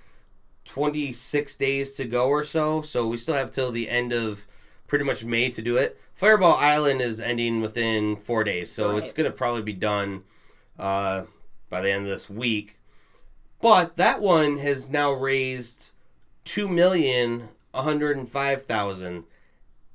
[0.65, 2.81] 26 days to go or so.
[2.81, 4.47] So we still have till the end of
[4.87, 5.99] pretty much made to do it.
[6.15, 8.71] Fireball Island is ending within four days.
[8.71, 9.03] So Right.
[9.03, 10.23] it's going to probably be done
[10.79, 11.23] uh,
[11.69, 12.77] by the end of this week.
[13.61, 15.91] But that one has now raised
[16.45, 19.23] two million one hundred and five thousand.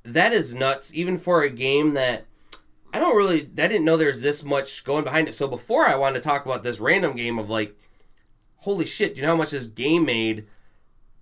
[0.03, 2.25] That is nuts, even for a game that
[2.93, 3.41] I don't really.
[3.41, 5.35] I didn't know there's this much going behind it.
[5.35, 7.75] So before I wanted to talk about this random game of like,
[8.57, 10.45] holy shit, do you know how much this game made?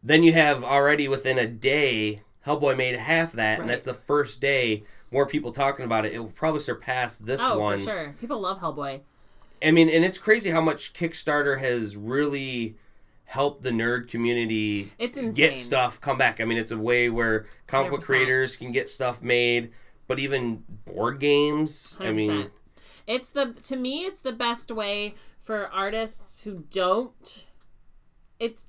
[0.03, 4.42] Then you have already within a day, Hellboy made half that, and that's the first
[4.42, 4.84] day.
[5.12, 6.14] More people talking about it.
[6.14, 7.78] It will probably surpass this Oh, one.
[7.78, 8.16] for sure.
[8.20, 9.02] People love Hellboy.
[9.64, 12.78] I mean, and it's crazy how much Kickstarter has really
[13.26, 15.34] helped the nerd community It's insane.
[15.52, 16.42] get stuff come back.
[16.42, 18.06] I mean, it's a way where comic book 100%.
[18.06, 19.72] creators can get stuff made,
[20.08, 21.96] but even board games.
[22.00, 22.16] I 100%.
[22.16, 22.52] mean,
[23.08, 27.50] it's the to me it's the best way for artists who don't
[28.39, 28.68] it's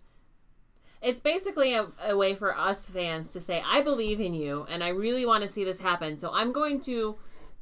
[1.02, 4.82] it's basically a, a way for us fans to say i believe in you and
[4.82, 6.16] i really want to see this happen.
[6.16, 7.16] So i'm going to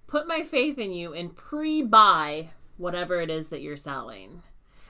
[0.07, 4.43] put my faith in you and pre-buy whatever it is that you're selling.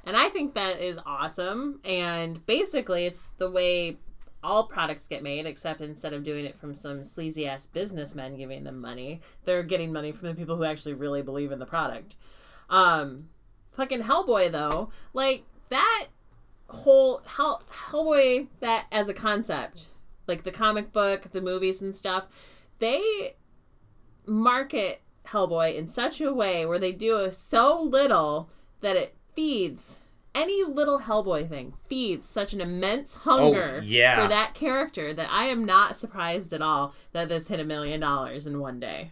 [0.04, 1.80] And i think that is awesome.
[1.84, 3.98] And basically it's the way
[4.42, 8.64] all products get made, except instead of doing it from some sleazy ass businessmen giving
[8.64, 12.16] them money, they're getting money from the people who actually really believe in the product.
[12.70, 13.28] Um,
[13.72, 16.06] fucking Hellboy though, like that
[16.70, 19.88] whole Hell Hellboy that as a concept,
[20.26, 22.28] like the comic book, the movies and stuff,
[22.78, 23.34] they
[24.26, 28.48] market Hellboy in such a way where they do so little
[28.80, 30.00] that it feeds
[30.34, 34.22] any little Hellboy thing feeds such an immense hunger Oh, yeah.
[34.22, 38.00] for that character that I am not surprised at all that this hit a million
[38.00, 39.10] dollars in one day.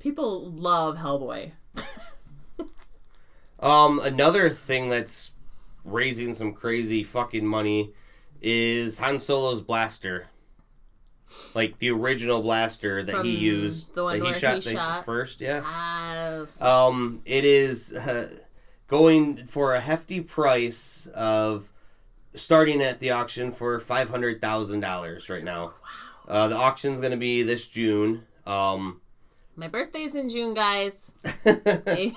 [0.00, 1.52] People love Hellboy.
[3.60, 5.30] um, another thing that's
[5.84, 7.92] raising some crazy fucking money
[8.42, 10.26] is Han Solo's blaster.
[11.54, 15.04] Like the original blaster that he used, the one that he shot, he shot?
[15.04, 15.62] first, yeah.
[15.62, 16.60] Yes.
[16.60, 18.30] Um, it is uh,
[18.88, 21.70] going for a hefty price of
[22.34, 25.66] starting at the auction for five hundred thousand dollars right now.
[25.66, 25.72] Wow.
[26.30, 28.24] Uh, the auction's going to be this June.
[28.46, 29.00] Um,
[29.56, 31.12] My birthday's in June, guys.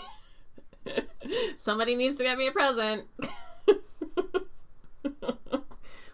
[1.57, 3.05] Somebody needs to get me a present.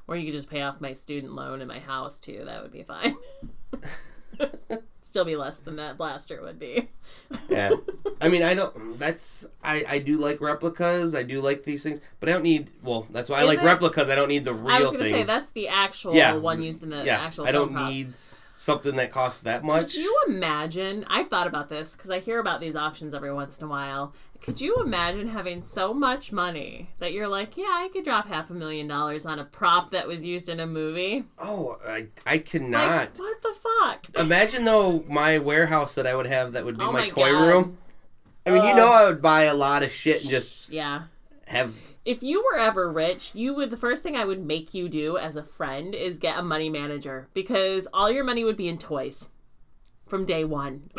[0.09, 2.41] or you could just pay off my student loan and my house too.
[2.45, 3.15] That would be fine.
[5.01, 6.89] Still be less than that blaster would be.
[7.49, 7.71] yeah,
[8.21, 8.99] I mean, I don't.
[8.99, 9.83] That's I.
[9.87, 11.15] I do like replicas.
[11.15, 12.69] I do like these things, but I don't need.
[12.83, 14.09] Well, that's why I Is like it- replicas.
[14.09, 15.13] I don't need the real I was gonna thing.
[15.13, 16.33] say that's the actual Yeah.
[16.35, 17.47] one used in the yeah, actual.
[17.47, 17.89] I don't film prop.
[17.91, 18.13] need
[18.59, 19.93] something that costs that much.
[19.93, 21.05] Could you imagine?
[21.07, 24.13] I've thought about this because I hear about these auctions every once in a while.
[24.41, 28.49] Could you imagine having so much money that you're like, yeah, I could drop half
[28.49, 31.23] a million dollars on a prop that was used in a movie?
[31.37, 33.17] Oh, I I Like, cannot.
[33.17, 34.07] what the fuck?
[34.17, 37.31] Imagine though my warehouse that I would have that would be Oh my, my toy
[37.31, 37.47] God.
[37.47, 37.77] room.
[38.45, 41.03] I mean, you know, I would buy a lot of shit and just Yeah.
[41.49, 41.75] Have.
[42.05, 45.17] If you were ever rich, you would the first thing I would make you do
[45.17, 48.77] as a friend is get a money manager because all your money would be in
[48.77, 49.29] toys
[50.07, 50.89] from day one.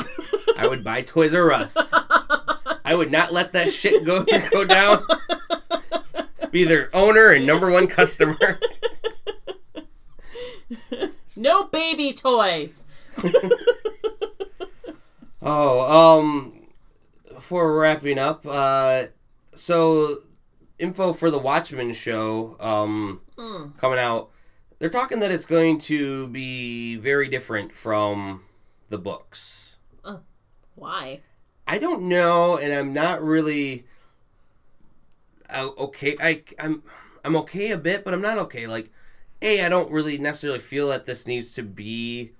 [0.57, 1.77] I would buy Toys R Us.
[2.85, 5.03] I would not let that shit go go down.
[6.51, 8.37] Be their owner and number one customer.
[11.37, 12.85] no baby toys.
[15.43, 16.53] Oh, um,
[17.29, 19.05] before wrapping up, uh,
[19.55, 20.17] so
[20.81, 23.77] info for the Watchmen show, um, Mm.
[23.79, 24.31] coming out.
[24.79, 28.43] They're talking that it's going to be very different from
[28.89, 29.77] the books.
[30.75, 31.21] Why?
[31.67, 33.85] I don't know, and I'm not really
[35.51, 36.17] uh, okay.
[36.21, 36.83] I I'm
[37.25, 38.67] I'm okay a bit, but I'm not okay.
[38.67, 38.91] Like
[39.43, 42.33] a I don't really necessarily feel that this needs to be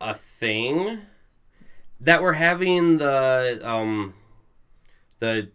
[0.00, 1.00] a thing
[2.00, 4.14] that we're having the um
[5.20, 5.50] the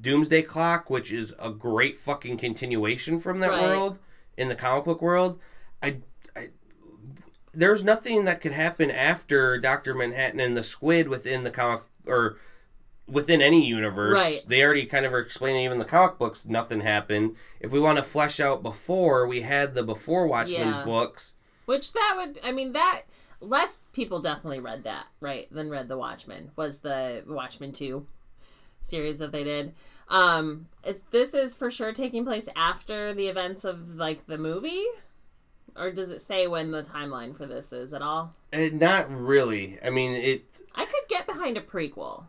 [0.00, 3.62] Doomsday Clock, which is a great fucking continuation from that Right.
[3.62, 3.98] world
[4.36, 5.40] in the comic book world.
[5.82, 5.98] I,
[6.36, 6.48] I
[7.54, 12.38] there's nothing that could happen after Doctor Manhattan and the Squid within the comic or
[13.06, 14.14] within any universe.
[14.14, 14.44] Right.
[14.46, 16.46] They already kind of are explaining even the comic books.
[16.46, 17.36] Nothing happened.
[17.58, 20.84] If we want to flesh out before, we had the before Watchmen Yeah.
[20.84, 21.34] books.
[21.64, 23.02] Which that would, I mean, that
[23.40, 25.48] less people definitely read that, right?
[25.50, 28.06] Than read the Watchmen was the Watchmen two
[28.80, 29.74] series that they did.
[30.08, 34.84] Um, is this is for sure taking place after the events of like the movie,
[35.76, 38.34] or does it say when the timeline for this is at all?
[38.52, 39.78] Uh, not really.
[39.84, 40.62] I mean, it.
[40.74, 42.24] I could get behind a prequel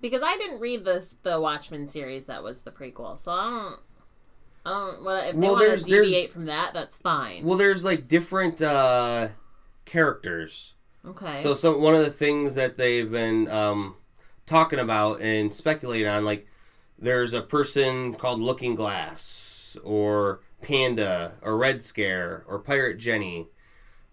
[0.00, 3.80] because I didn't read the the Watchmen series that was the prequel, so I don't.
[4.64, 5.04] I don't.
[5.04, 7.44] Well, if they Well, want to deviate from that, that's fine.
[7.44, 9.28] Well, there's like different uh,
[9.84, 10.74] characters.
[11.06, 11.42] okay.
[11.42, 13.94] So, so one of the things that they've been um,
[14.46, 16.46] talking about and speculating on, like,
[16.98, 23.46] there's a person called Looking Glass, or Panda, or Red Scare, or Pirate Jenny,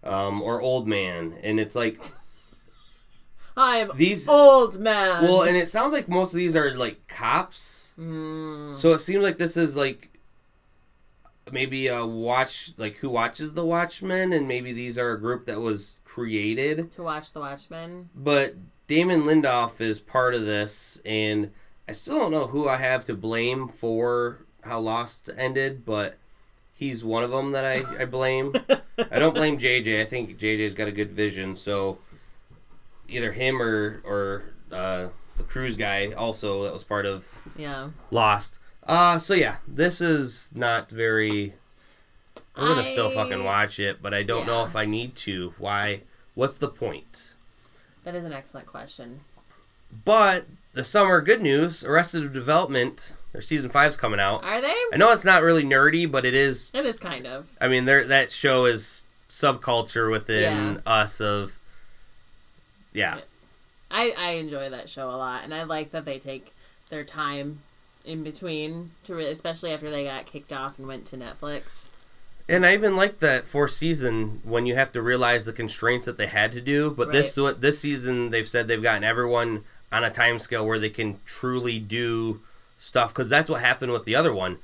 [0.02, 2.02] um, or Old Man, and it's like
[3.56, 4.28] I'm these.
[4.28, 5.22] old man.
[5.24, 7.92] Well, and it sounds like most of these are like cops.
[7.98, 10.10] Mm, So it seems like this is like
[11.52, 15.60] maybe a watch, like who watches the Watchmen, and maybe these are a group that
[15.60, 16.90] was created.
[16.92, 18.10] to watch the Watchmen.
[18.14, 18.56] But
[18.86, 21.50] Damon Lindelof is part of this, and
[21.88, 26.16] I still don't know who I have to blame for how Lost ended, but
[26.74, 28.54] he's one of them that I, I blame.
[29.10, 30.00] I don't blame JJ.
[30.00, 31.98] I think JJ's got a good vision, so
[33.08, 37.90] either him or or uh, the cruise guy also that was part of Yeah.
[38.10, 38.58] Lost.
[38.86, 41.54] Uh, so yeah, this is not very.
[42.56, 45.54] I'm gonna still fucking watch it, but I don't know if I need to.
[45.58, 46.02] Why?
[46.34, 47.30] What's the point?
[48.04, 49.20] That is an excellent question.
[50.04, 54.44] But the summer good news: Arrested Development, their season five's coming out.
[54.44, 54.74] Are they?
[54.92, 56.70] I know it's not really nerdy, but it is.
[56.74, 57.48] It is kind of.
[57.60, 60.80] I mean, there that show is subculture within Yeah.
[60.86, 61.58] us of.
[62.92, 63.20] Yeah,
[63.90, 66.54] I I enjoy that show a lot, and I like that they take
[66.90, 67.60] their time
[68.04, 71.90] in between to really, especially after they got kicked off and went to Netflix.
[72.48, 76.18] And I even like that fourth season when you have to realize the constraints that
[76.18, 76.90] they had to do.
[76.90, 80.90] But this this season, they've said they've gotten everyone on a time scale where they
[80.90, 82.40] can truly do
[82.78, 84.58] stuff because that's what happened with the other one.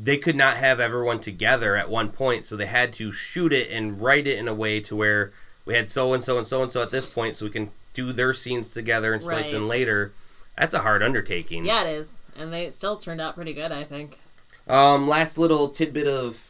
[0.00, 3.70] They could not have everyone together at one point, so they had to shoot it
[3.70, 5.32] and write it in a way to where
[5.66, 7.70] we had so and so and so and so at this point, so we can
[7.92, 9.54] do their scenes together and splice Right.
[9.54, 10.12] in later.
[10.56, 11.64] That's a hard undertaking.
[11.64, 14.20] Yeah, it is, and they still turned out pretty good, I think.
[14.68, 16.49] Um, last little tidbit of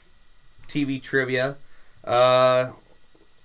[0.70, 1.56] TV trivia.
[2.04, 2.70] Uh,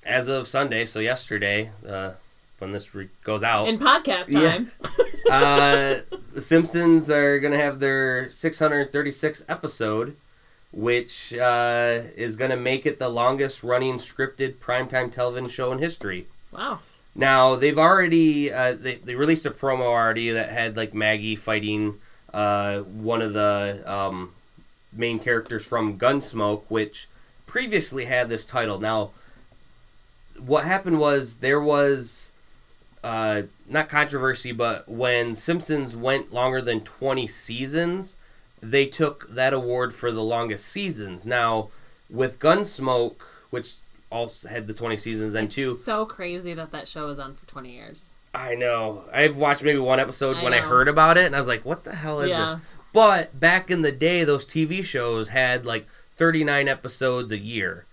[0.06, 2.12] as of Sunday, so yesterday, uh,
[2.60, 4.52] when this re- goes out, In podcast Yeah.
[4.52, 4.72] time.
[5.32, 5.96] uh,
[6.34, 10.16] The Simpsons are going to have their 636th episode,
[10.72, 15.80] which uh, is going to make it the longest running scripted primetime television show in
[15.80, 16.28] history.
[16.52, 16.80] wow.
[17.18, 22.02] Now they've already uh, they they released a promo already that had like Maggie fighting
[22.34, 24.34] uh, one of the um,
[24.92, 27.08] main characters from Gunsmoke, which
[27.46, 28.80] previously had this title.
[28.80, 29.12] Now,
[30.40, 32.34] what happened was there was
[33.04, 38.18] uh, not controversy, but when Simpsons went longer than twenty seasons,
[38.62, 41.26] they took that award for the longest seasons.
[41.28, 41.70] Now,
[42.10, 43.78] with Gunsmoke, which
[44.12, 45.76] also had the twenty seasons, then It's too.
[45.76, 48.12] so crazy that that show was on for 20 years.
[48.34, 49.06] I know.
[49.14, 51.64] I've watched maybe one episode I when I heard about it, and I was like,
[51.64, 52.56] "What the hell is Yeah.
[52.56, 57.86] this?" But back in the day, those TV shows had like 39 episodes a year.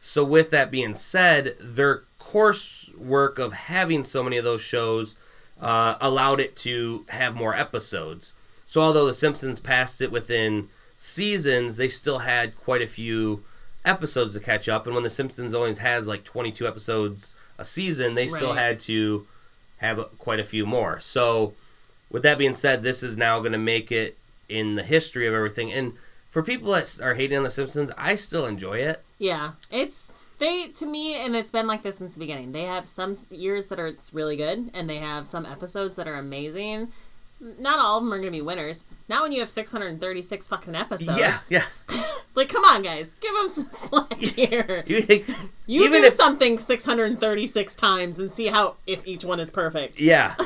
[0.00, 5.14] So with that being said, their coursework of having so many of those shows
[5.60, 8.32] uh, allowed it to have more episodes.
[8.66, 13.44] So although The Simpsons passed it within seasons, they still had quite a few
[13.84, 14.86] episodes to catch up.
[14.86, 19.26] And when The Simpsons always has like 22 episodes a season, they still had to
[19.78, 21.00] have quite a few more.
[21.00, 21.54] So
[22.10, 24.16] with that being said, this is now going to make it
[24.48, 25.72] in the history of everything.
[25.72, 25.94] And
[26.30, 29.02] for people that are hating on The Simpsons, I still enjoy it.
[29.18, 32.52] Yeah, it's they to me, and it's been like this since the beginning.
[32.52, 36.06] They have some years that are it's really good, and they have some episodes that
[36.06, 36.92] are amazing.
[37.40, 38.84] Not all of them are going to be winners.
[39.08, 41.18] Not when you have 636 fucking episodes.
[41.18, 41.64] Yeah, yeah.
[42.34, 44.84] Like, come on, guys, give them some slack here.
[44.86, 45.24] You,
[45.66, 50.00] You do if- something 636 times and see how if each one is perfect.
[50.00, 50.36] Yeah.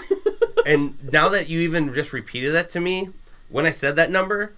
[0.65, 3.11] and now that you even just repeated that to me,
[3.51, 4.55] when I said that number,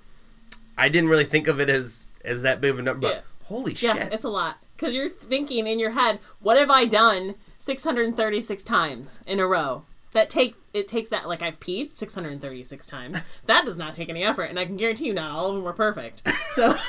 [0.76, 3.08] I didn't really think of it as as that big of a number.
[3.08, 3.14] Yeah.
[3.14, 4.12] But Holy Yeah, shit!
[4.12, 9.20] it's a lot because you're thinking in your head, "What have I done 636 times
[9.26, 13.18] in a row?" That take it takes that like I've peed 636 times.
[13.46, 15.64] That does not take any effort, and I can guarantee you, not all of them
[15.64, 16.22] were perfect.
[16.52, 16.74] So.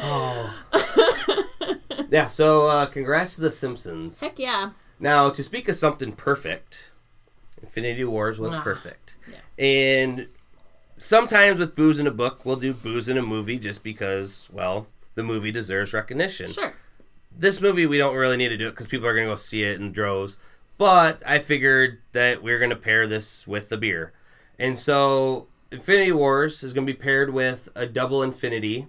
[0.00, 0.54] oh.
[2.10, 2.28] yeah.
[2.28, 4.20] So, uh, congrats to the Simpsons.
[4.20, 4.70] Heck yeah.
[4.98, 6.90] Now, to speak of something perfect,
[7.62, 9.14] Infinity Wars was Ah, perfect.
[9.30, 9.36] yeah.
[9.64, 10.28] And
[10.98, 14.86] sometimes with booze in a book, we'll do booze in a movie just because, well,
[15.14, 16.46] the movie deserves recognition.
[16.48, 16.74] Sure.
[17.36, 19.36] This movie, we don't really need to do it because people are going to go
[19.36, 20.36] see it in droves.
[20.78, 24.12] But I figured that we are going to pair this with the beer.
[24.58, 28.86] And so, Infinity Wars is going to be paired with a double infinity,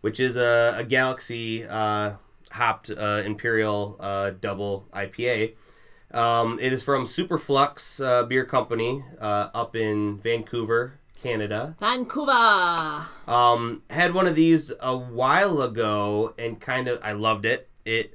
[0.00, 2.12] which is a, a galaxy uh,
[2.50, 5.54] hopped uh, Imperial uh, double IPA.
[6.14, 11.74] Um, it is from Superflux uh, Beer Company uh, up in Vancouver, Canada.
[11.80, 13.06] Vancouver.
[13.26, 17.68] Um, had one of these a while ago and kind of I loved it.
[17.84, 18.14] It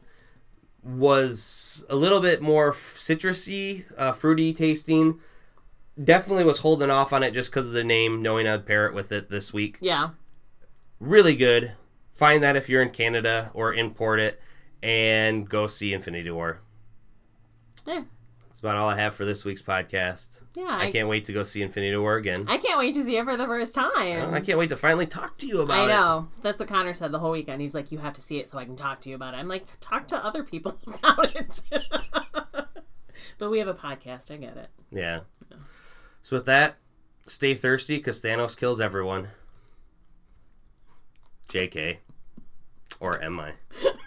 [0.81, 5.19] was a little bit more citrusy, uh, fruity tasting.
[6.01, 8.93] Definitely was holding off on it just because of the name, knowing I'd pair it
[8.93, 9.77] with it this week.
[9.81, 10.11] Yeah.
[11.01, 11.73] Really good.
[12.15, 14.39] Find that if you're in Canada or import it
[14.81, 16.61] and go see Infinity War.
[17.89, 18.03] Yeah.
[18.47, 20.41] That's about all I have for this week's podcast.
[20.55, 20.67] Yeah.
[20.67, 22.45] I I, can't wait to go see Infinity War again.
[22.47, 24.33] I can't wait to see it for the first time.
[24.33, 25.81] I can't wait to finally talk to you about it.
[25.81, 25.87] I it.
[25.87, 26.27] know.
[26.43, 27.61] That's what Connor said the whole weekend.
[27.61, 29.37] He's like, you have to see it so I can talk to you about it.
[29.37, 31.61] I'm like, talk to other people about it.
[33.39, 34.31] but we have a podcast.
[34.31, 34.69] I get it.
[34.91, 35.21] Yeah.
[36.21, 36.75] So with that,
[37.27, 39.29] stay thirsty because Thanos kills everyone.
[41.47, 41.97] JK.
[42.99, 43.53] Or am I?